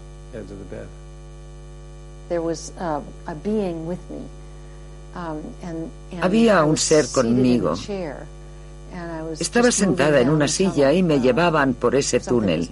[6.22, 7.76] Había un ser conmigo.
[9.40, 12.70] Estaba sentada en una silla y me llevaban por ese túnel.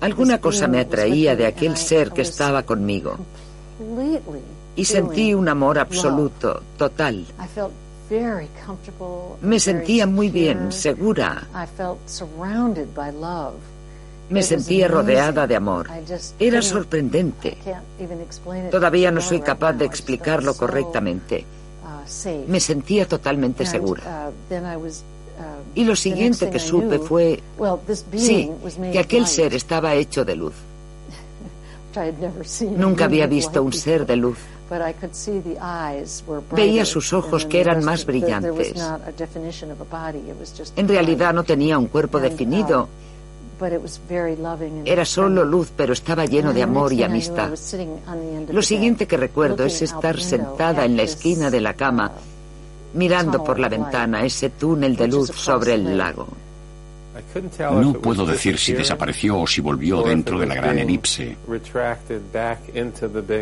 [0.00, 3.16] Alguna cosa me atraía de aquel ser que estaba conmigo.
[4.76, 7.26] Y sentí un amor absoluto, total.
[9.42, 11.46] Me sentía muy bien, segura.
[14.28, 15.88] Me sentía rodeada de amor.
[16.38, 17.56] Era sorprendente.
[18.70, 21.44] Todavía no soy capaz de explicarlo correctamente.
[22.46, 24.30] Me sentía totalmente segura.
[25.74, 27.40] Y lo siguiente que supe fue,
[28.16, 28.50] sí,
[28.92, 30.54] que aquel ser estaba hecho de luz.
[32.76, 34.38] Nunca había visto un ser de luz.
[36.52, 38.74] Veía sus ojos que eran más brillantes.
[40.76, 42.88] En realidad no tenía un cuerpo definido.
[44.84, 47.50] Era solo luz, pero estaba lleno de amor y amistad.
[48.50, 52.12] Lo siguiente que recuerdo es estar sentada en la esquina de la cama,
[52.94, 56.26] mirando por la ventana ese túnel de luz sobre el lago.
[57.72, 61.36] No puedo decir si desapareció o si volvió dentro de la gran elipse,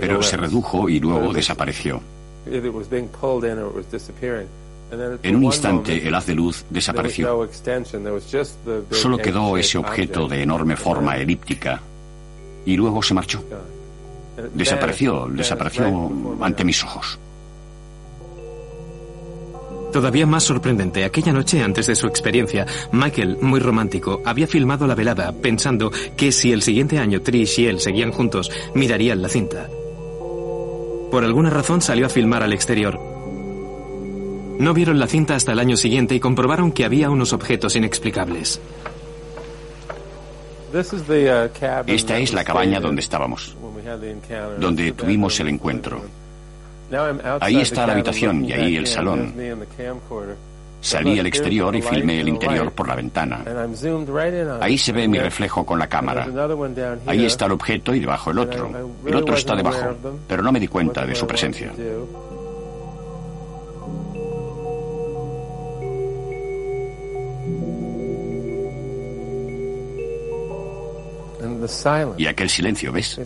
[0.01, 2.01] pero se redujo y luego desapareció.
[5.23, 7.47] En un instante el haz de luz desapareció.
[8.91, 11.81] Solo quedó ese objeto de enorme forma elíptica
[12.65, 13.43] y luego se marchó.
[14.55, 16.11] Desapareció, desapareció
[16.41, 17.19] ante mis ojos.
[19.93, 24.95] Todavía más sorprendente, aquella noche antes de su experiencia, Michael, muy romántico, había filmado la
[24.95, 29.67] velada pensando que si el siguiente año Trish y él seguían juntos, mirarían la cinta.
[31.11, 33.18] Por alguna razón salió a filmar al exterior.
[34.59, 38.61] No vieron la cinta hasta el año siguiente y comprobaron que había unos objetos inexplicables.
[41.87, 43.57] Esta es la cabaña donde estábamos,
[44.59, 46.03] donde tuvimos el encuentro.
[47.41, 49.35] Ahí está la habitación y ahí el salón.
[50.81, 53.45] Salí al exterior y filmé el interior por la ventana.
[54.61, 56.29] Ahí se ve mi reflejo con la cámara.
[57.07, 58.71] Ahí está el objeto y debajo el otro.
[59.05, 59.97] El otro está debajo,
[60.27, 61.73] pero no me di cuenta de su presencia.
[72.17, 73.21] Y aquel silencio, ¿ves?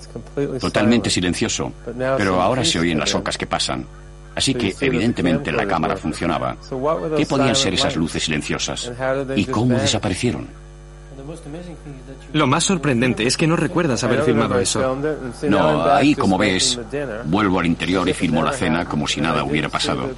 [0.60, 1.72] Totalmente silencioso.
[2.16, 3.86] Pero ahora se oyen las ocas que pasan.
[4.34, 6.56] Así que evidentemente la cámara funcionaba.
[7.16, 8.90] ¿Qué podían ser esas luces silenciosas?
[9.36, 10.48] ¿Y cómo desaparecieron?
[12.32, 14.96] Lo más sorprendente es que no recuerdas haber filmado eso.
[15.48, 16.78] No, ahí como ves,
[17.26, 20.10] vuelvo al interior y filmo la cena como si nada hubiera pasado.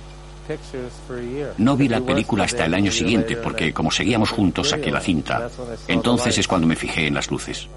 [1.59, 5.49] No vi la película hasta el año siguiente porque como seguíamos juntos saqué la cinta.
[5.89, 7.69] Entonces es cuando me fijé en las luces.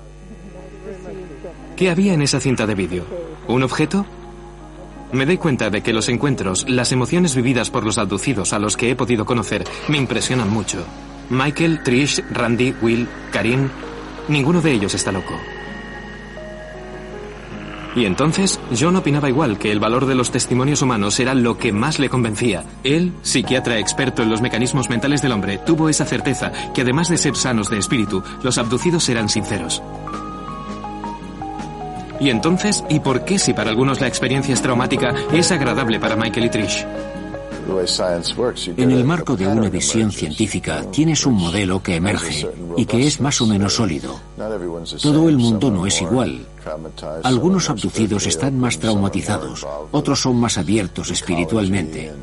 [1.77, 3.05] ¿Qué había en esa cinta de vídeo?
[3.47, 4.03] ¿Un objeto?
[5.11, 8.75] Me doy cuenta de que los encuentros, las emociones vividas por los abducidos a los
[8.75, 10.83] que he podido conocer, me impresionan mucho.
[11.29, 13.69] Michael, Trish, Randy, Will, Karim,
[14.27, 15.35] ninguno de ellos está loco.
[17.95, 21.73] Y entonces, John opinaba igual que el valor de los testimonios humanos era lo que
[21.73, 22.63] más le convencía.
[22.83, 27.17] Él, psiquiatra experto en los mecanismos mentales del hombre, tuvo esa certeza que además de
[27.17, 29.83] ser sanos de espíritu, los abducidos eran sinceros.
[32.19, 36.15] Y entonces, ¿y por qué si para algunos la experiencia es traumática, es agradable para
[36.15, 36.85] Michael y Trish?
[38.77, 42.47] En el marco de una visión científica tienes un modelo que emerge
[42.77, 44.17] y que es más o menos sólido.
[45.01, 46.45] Todo el mundo no es igual.
[47.23, 52.13] Algunos abducidos están más traumatizados, otros son más abiertos espiritualmente,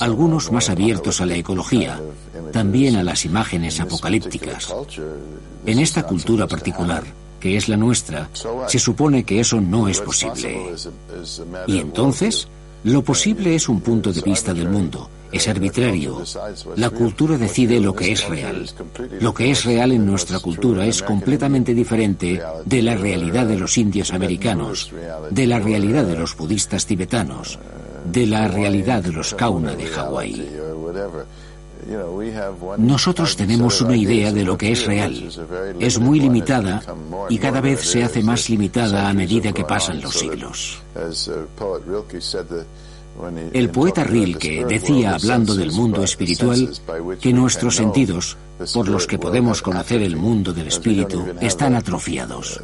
[0.00, 1.98] algunos más abiertos a la ecología,
[2.52, 4.74] también a las imágenes apocalípticas.
[5.64, 7.04] En esta cultura particular,
[7.40, 8.28] que es la nuestra,
[8.68, 10.74] se supone que eso no es posible.
[11.66, 12.46] Y entonces,
[12.84, 16.22] lo posible es un punto de vista del mundo, es arbitrario.
[16.76, 18.68] La cultura decide lo que es real.
[19.20, 23.76] Lo que es real en nuestra cultura es completamente diferente de la realidad de los
[23.78, 24.92] indios americanos,
[25.30, 27.58] de la realidad de los budistas tibetanos,
[28.04, 30.46] de la realidad de los kauna de Hawái.
[32.78, 35.30] Nosotros tenemos una idea de lo que es real.
[35.78, 36.82] Es muy limitada
[37.28, 40.82] y cada vez se hace más limitada a medida que pasan los siglos.
[43.52, 46.70] El poeta Rilke decía, hablando del mundo espiritual,
[47.20, 48.36] que nuestros sentidos,
[48.72, 52.60] por los que podemos conocer el mundo del espíritu, están atrofiados.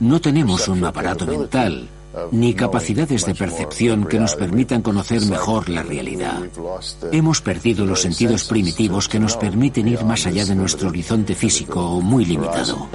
[0.00, 1.88] No tenemos un aparato mental,
[2.30, 6.40] ni capacidades de percepción que nos permitan conocer mejor la realidad.
[7.10, 12.00] Hemos perdido los sentidos primitivos que nos permiten ir más allá de nuestro horizonte físico
[12.00, 12.88] muy limitado.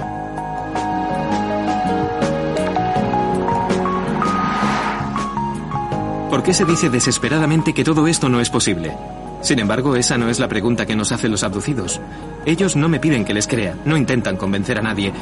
[6.30, 8.94] ¿Por qué se dice desesperadamente que todo esto no es posible?
[9.40, 12.00] Sin embargo, esa no es la pregunta que nos hacen los abducidos.
[12.44, 15.12] Ellos no me piden que les crea, no intentan convencer a nadie.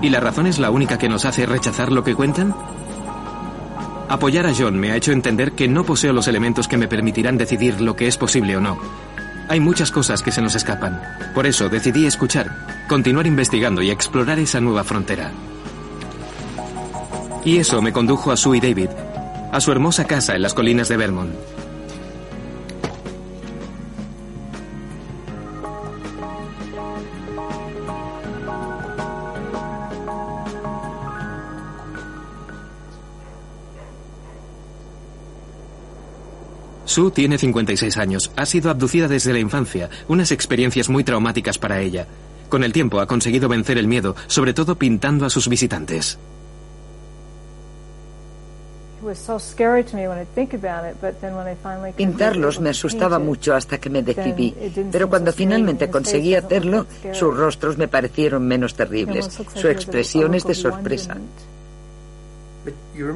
[0.00, 2.54] ¿Y la razón es la única que nos hace rechazar lo que cuentan?
[4.08, 7.36] Apoyar a John me ha hecho entender que no poseo los elementos que me permitirán
[7.36, 8.78] decidir lo que es posible o no.
[9.48, 11.00] Hay muchas cosas que se nos escapan.
[11.34, 15.30] Por eso decidí escuchar, continuar investigando y explorar esa nueva frontera.
[17.44, 18.90] Y eso me condujo a Sue y David,
[19.52, 21.57] a su hermosa casa en las colinas de Vermont.
[36.88, 38.30] Sue tiene 56 años.
[38.34, 42.06] Ha sido abducida desde la infancia, unas experiencias muy traumáticas para ella.
[42.48, 46.18] Con el tiempo ha conseguido vencer el miedo, sobre todo pintando a sus visitantes.
[51.94, 54.54] Pintarlos me asustaba mucho hasta que me decidí,
[54.90, 59.28] pero cuando finalmente conseguí hacerlo, sus rostros me parecieron menos terribles.
[59.54, 61.18] Su expresión es de sorpresa.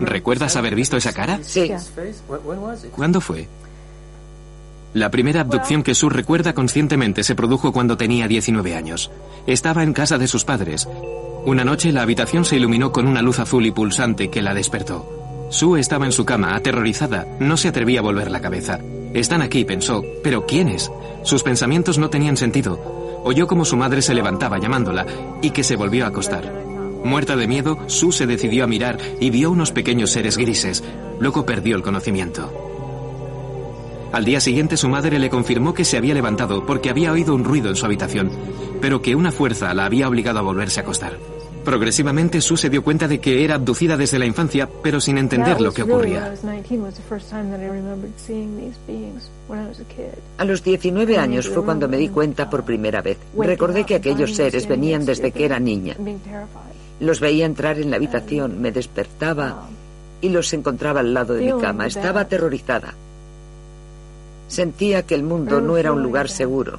[0.01, 1.41] ¿Recuerdas haber visto esa cara?
[1.43, 1.71] Sí.
[2.95, 3.49] ¿Cuándo fue?
[4.95, 9.11] La primera abducción que Sue recuerda conscientemente se produjo cuando tenía 19 años.
[9.47, 10.87] Estaba en casa de sus padres.
[11.47, 15.49] Una noche la habitación se iluminó con una luz azul y pulsante que la despertó.
[15.49, 17.27] Sue estaba en su cama, aterrorizada.
[17.41, 18.81] No se atrevía a volver la cabeza.
[19.15, 20.03] Están aquí, pensó.
[20.23, 20.91] ¿Pero quiénes?
[21.23, 23.21] Sus pensamientos no tenían sentido.
[23.25, 25.07] Oyó como su madre se levantaba llamándola
[25.41, 26.72] y que se volvió a acostar.
[27.05, 30.83] Muerta de miedo, Sue se decidió a mirar y vio unos pequeños seres grises.
[31.19, 32.53] Luego perdió el conocimiento.
[34.13, 37.45] Al día siguiente su madre le confirmó que se había levantado porque había oído un
[37.45, 38.31] ruido en su habitación,
[38.81, 41.19] pero que una fuerza la había obligado a volverse a acostar.
[41.65, 45.61] Progresivamente Sue se dio cuenta de que era abducida desde la infancia, pero sin entender
[45.61, 46.35] lo que ocurría.
[50.39, 53.19] A los 19 años fue cuando me di cuenta por primera vez.
[53.39, 55.97] Recordé que aquellos seres venían desde que era niña.
[57.03, 59.69] Los veía entrar en la habitación, me despertaba
[60.21, 61.87] y los encontraba al lado de mi cama.
[61.87, 62.95] Estaba aterrorizada.
[64.47, 66.79] Sentía que el mundo no era un lugar seguro,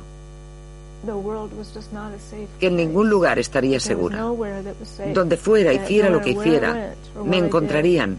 [2.57, 4.25] que en ningún lugar estaría segura.
[5.13, 6.93] Donde fuera, hiciera lo que hiciera,
[7.25, 8.17] me encontrarían.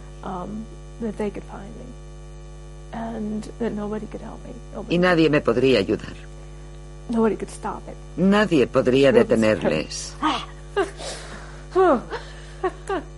[4.90, 6.12] Y nadie me podría ayudar.
[8.18, 10.14] Nadie podría detenerles.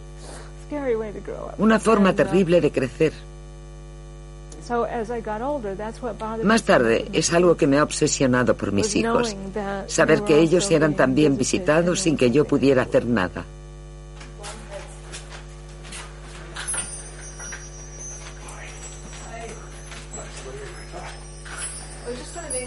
[1.58, 3.12] Una forma terrible de crecer.
[6.42, 9.36] Más tarde es algo que me ha obsesionado por mis hijos.
[9.86, 13.44] Saber que ellos eran también visitados sin que yo pudiera hacer nada.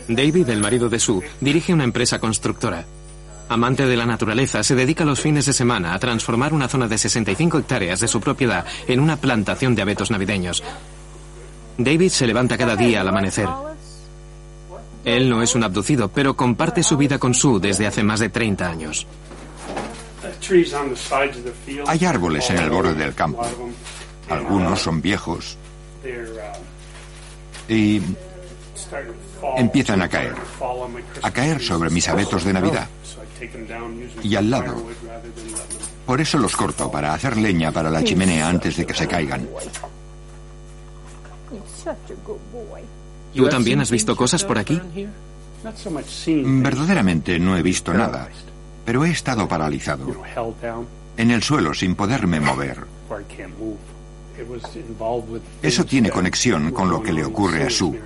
[0.08, 2.84] David, el marido de Sue, dirige una empresa constructora.
[3.50, 7.00] Amante de la naturaleza, se dedica los fines de semana a transformar una zona de
[7.00, 10.64] 65 hectáreas de su propiedad en una plantación de abetos navideños.
[11.78, 13.50] David se levanta cada día al amanecer.
[15.04, 18.30] Él no es un abducido, pero comparte su vida con Sue desde hace más de
[18.30, 19.08] 30 años.
[21.88, 23.44] Hay árboles en el borde del campo.
[24.30, 25.58] Algunos son viejos
[27.68, 28.02] y
[29.58, 30.36] empiezan a caer.
[31.24, 32.88] A caer sobre mis abetos de Navidad.
[34.24, 34.76] Y al lado.
[36.06, 39.48] Por eso los corto, para hacer leña para la chimenea antes de que se caigan.
[43.36, 44.82] ¿Tú también has visto cosas por aquí?
[46.28, 48.30] Verdaderamente no he visto nada,
[48.86, 50.08] pero he estado paralizado.
[51.18, 52.86] En el suelo sin poderme mover.
[55.62, 58.00] Eso tiene conexión con lo que le ocurre a Sue.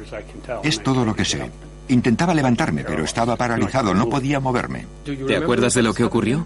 [0.63, 1.51] Es todo lo que sé.
[1.89, 4.85] Intentaba levantarme, pero estaba paralizado, no podía moverme.
[5.03, 6.45] ¿Te acuerdas de lo que ocurrió?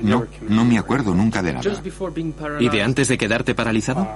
[0.00, 1.70] No, no me acuerdo nunca de nada.
[2.58, 4.08] ¿Y de antes de quedarte paralizado?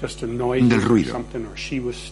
[0.00, 1.24] Del ruido.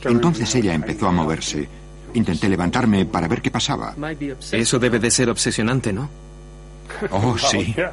[0.04, 1.68] Entonces ella empezó a moverse.
[2.14, 3.94] Intenté levantarme para ver qué pasaba.
[4.50, 6.08] Eso debe de ser obsesionante, ¿no?
[7.10, 7.74] Oh, sí.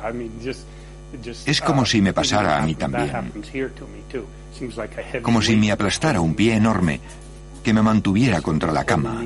[1.45, 3.11] Es como si me pasara a mí también.
[5.21, 6.99] Como si me aplastara un pie enorme
[7.63, 9.23] que me mantuviera contra la cama.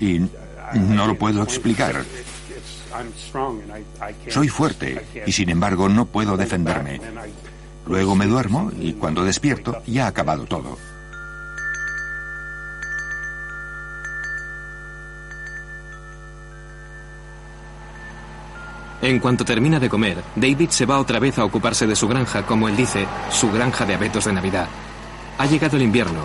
[0.00, 0.18] Y
[0.74, 2.04] no lo puedo explicar.
[4.28, 7.00] Soy fuerte y sin embargo no puedo defenderme.
[7.86, 10.76] Luego me duermo y cuando despierto ya ha acabado todo.
[19.02, 22.46] En cuanto termina de comer, David se va otra vez a ocuparse de su granja,
[22.46, 24.68] como él dice, su granja de abetos de Navidad.
[25.38, 26.20] Ha llegado el invierno.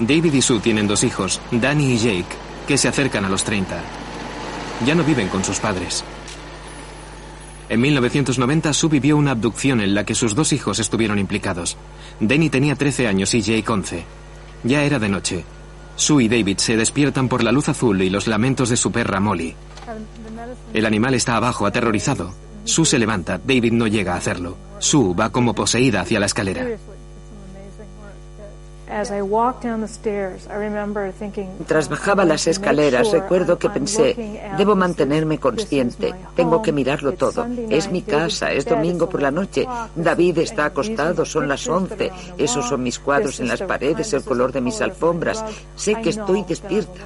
[0.00, 3.80] David y Sue tienen dos hijos, Danny y Jake, que se acercan a los 30.
[4.84, 6.02] Ya no viven con sus padres.
[7.68, 11.76] En 1990, Sue vivió una abducción en la que sus dos hijos estuvieron implicados.
[12.18, 14.04] Danny tenía 13 años y Jake 11.
[14.64, 15.44] Ya era de noche.
[15.94, 19.20] Sue y David se despiertan por la luz azul y los lamentos de su perra
[19.20, 19.54] Molly.
[20.72, 22.32] El animal está abajo, aterrorizado.
[22.64, 24.56] Sue se levanta, David no llega a hacerlo.
[24.78, 26.66] Sue va como poseída hacia la escalera.
[31.58, 37.46] Mientras bajaba las escaleras, recuerdo que pensé, debo mantenerme consciente, tengo que mirarlo todo.
[37.68, 42.66] Es mi casa, es domingo por la noche, David está acostado, son las once, esos
[42.66, 45.44] son mis cuadros en las paredes, el color de mis alfombras,
[45.76, 47.00] sé que estoy despierta.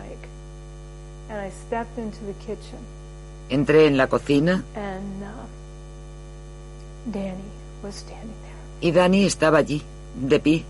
[3.52, 4.64] Entré en la cocina
[8.80, 9.82] y Danny estaba allí,
[10.18, 10.64] de pie.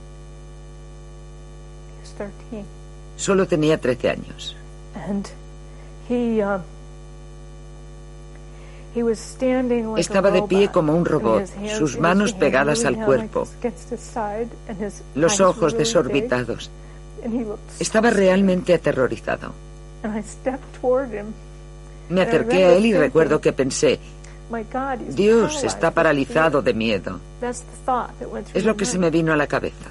[3.16, 4.57] Solo tenía 13 años.
[9.97, 11.45] Estaba de pie como un robot,
[11.78, 13.47] sus manos pegadas al cuerpo,
[15.14, 16.68] los ojos desorbitados.
[17.78, 19.53] Estaba realmente aterrorizado.
[22.09, 23.99] Me acerqué a él y recuerdo que pensé,
[25.09, 27.19] Dios está paralizado de miedo.
[28.55, 29.91] Es lo que se me vino a la cabeza.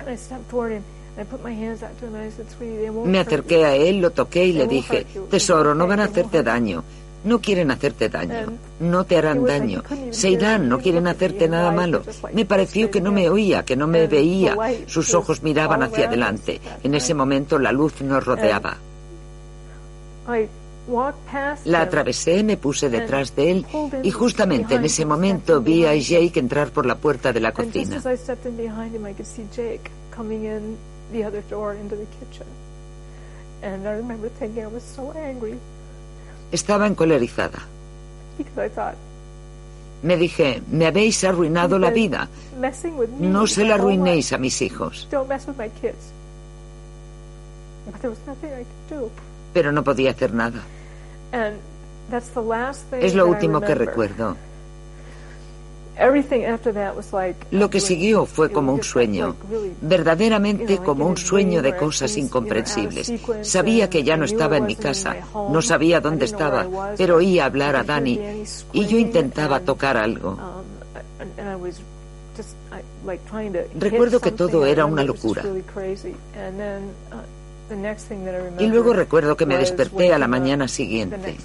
[3.05, 6.83] Me acerqué a él, lo toqué y le dije, tesoro, no van a hacerte daño.
[7.23, 9.83] No quieren hacerte daño, no te harán daño.
[10.09, 12.01] Se irán, no quieren hacerte nada malo.
[12.33, 14.57] Me pareció que no me oía, que no me veía.
[14.87, 16.59] Sus ojos miraban hacia adelante.
[16.83, 18.77] En ese momento la luz nos rodeaba.
[21.65, 23.65] La atravesé, me puse detrás de él
[24.03, 28.01] y justamente en ese momento vi a Jake entrar por la puerta de la cocina.
[36.51, 37.59] Estaba encolerizada.
[40.03, 42.27] Me dije, me habéis arruinado la vida.
[43.19, 45.07] No se la arruinéis a mis hijos.
[49.53, 50.61] Pero no podía hacer nada.
[52.99, 54.35] Es lo último que recuerdo.
[57.51, 59.35] Lo que siguió fue como un sueño,
[59.81, 63.13] verdaderamente como un sueño de cosas incomprensibles.
[63.43, 65.15] Sabía que ya no estaba en mi casa,
[65.49, 66.67] no sabía dónde estaba,
[66.97, 70.37] pero oía hablar a Dani y yo intentaba tocar algo.
[73.75, 75.43] Recuerdo que todo era una locura.
[78.59, 81.37] Y luego recuerdo que me desperté a la mañana siguiente.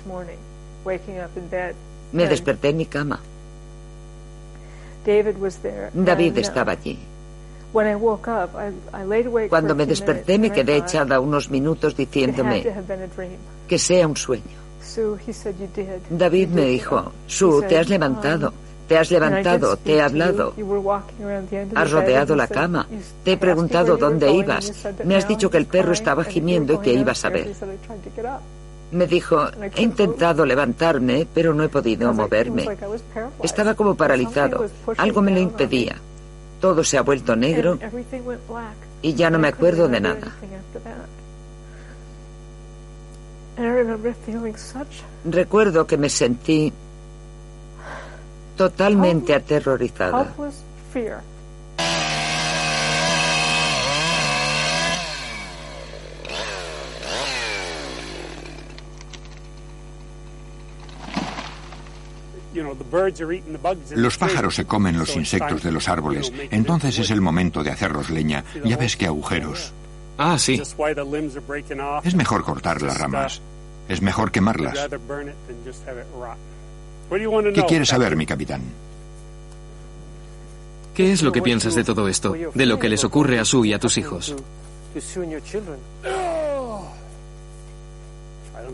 [2.13, 3.21] Me desperté en mi cama.
[5.95, 6.99] David estaba allí.
[9.49, 12.65] Cuando me desperté me quedé echada unos minutos diciéndome
[13.69, 14.67] que sea un sueño.
[16.11, 18.53] David me dijo, Sue, te has levantado.
[18.89, 20.55] Te has levantado, te he hablado.
[21.75, 22.87] Has rodeado la cama.
[23.25, 24.73] Te he preguntado dónde ibas.
[25.05, 27.53] Me has dicho que el perro estaba gimiendo y que ibas a ver.
[28.93, 32.69] Me dijo, he intentado levantarme, pero no he podido moverme.
[33.43, 34.67] Estaba como paralizado.
[34.97, 35.97] Algo me lo impedía.
[36.61, 37.79] Todo se ha vuelto negro
[39.03, 40.33] y ya no me acuerdo de nada.
[45.25, 46.73] Recuerdo que me sentí
[48.57, 50.35] totalmente aterrorizada.
[63.95, 68.11] Los pájaros se comen los insectos de los árboles, entonces es el momento de hacerlos
[68.11, 68.45] leña.
[68.65, 69.73] Ya ves qué agujeros.
[70.19, 70.61] Ah, sí.
[72.05, 73.43] Es mejor cortar las ramas.
[73.89, 74.89] Es mejor quemarlas.
[77.55, 78.63] ¿Qué quieres saber, mi capitán?
[80.95, 82.35] ¿Qué es lo que piensas de todo esto?
[82.55, 84.35] De lo que les ocurre a Sue y a tus hijos.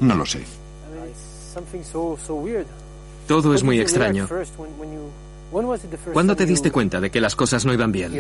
[0.00, 0.44] No lo sé.
[3.26, 4.28] Todo es muy extraño.
[6.12, 8.12] ¿Cuándo te diste cuenta de que las cosas no iban bien?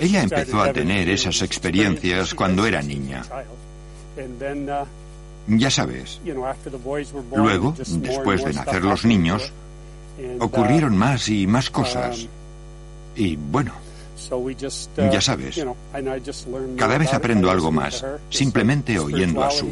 [0.00, 3.22] Ella empezó a tener esas experiencias cuando era niña.
[5.46, 6.20] Ya sabes.
[7.34, 9.52] Luego, después de nacer los niños,
[10.38, 12.26] ocurrieron más y más cosas.
[13.16, 13.72] Y bueno,
[14.96, 15.64] ya sabes,
[16.76, 19.68] cada vez aprendo algo más, simplemente oyendo a su.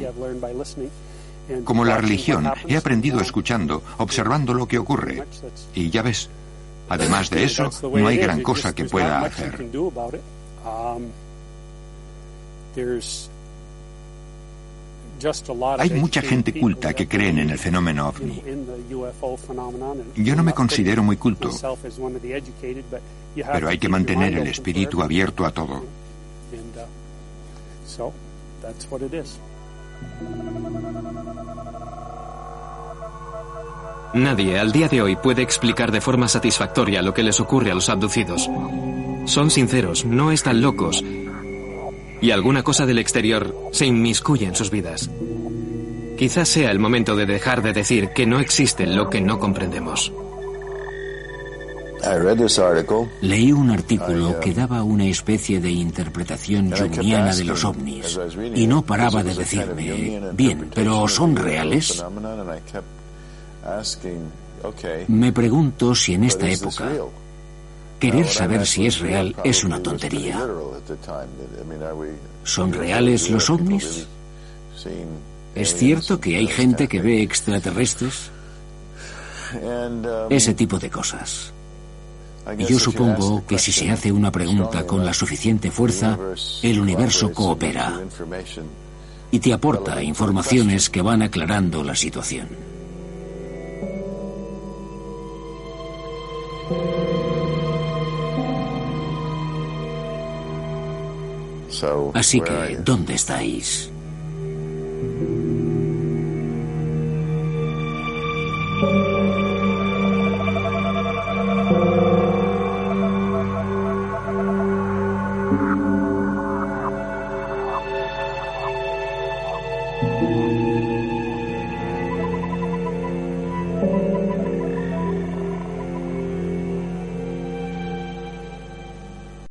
[1.64, 5.25] Como la religión, he aprendido escuchando, observando lo que ocurre.
[5.75, 6.29] Y ya ves,
[6.89, 9.66] además de eso, no hay gran cosa que pueda hacer.
[15.79, 18.43] Hay mucha gente culta que creen en el fenómeno ovni.
[20.16, 21.51] Yo no me considero muy culto,
[23.53, 25.85] pero hay que mantener el espíritu abierto a todo.
[34.12, 37.75] Nadie al día de hoy puede explicar de forma satisfactoria lo que les ocurre a
[37.75, 38.51] los abducidos.
[39.27, 41.05] Son sinceros, no están locos,
[42.21, 45.11] y alguna cosa del exterior se inmiscuye en sus vidas.
[46.18, 50.12] Quizás sea el momento de dejar de decir que no existe lo que no comprendemos.
[53.21, 58.18] Leí un artículo que daba una especie de interpretación junguiana de los ovnis
[58.55, 62.03] y no paraba de decirme, bien, pero ¿son reales?
[65.09, 66.91] Me pregunto si en esta época
[68.01, 70.45] querer saber si es real es una tontería.
[72.43, 74.07] ¿Son reales los ovnis?
[75.55, 78.31] ¿Es cierto que hay gente que ve extraterrestres?
[80.31, 81.53] Ese tipo de cosas.
[82.59, 86.19] Yo supongo que si se hace una pregunta con la suficiente fuerza,
[86.63, 88.01] el universo coopera
[89.31, 92.49] y te aporta informaciones que van aclarando la situación.
[102.14, 103.91] Así que, ¿dónde estáis?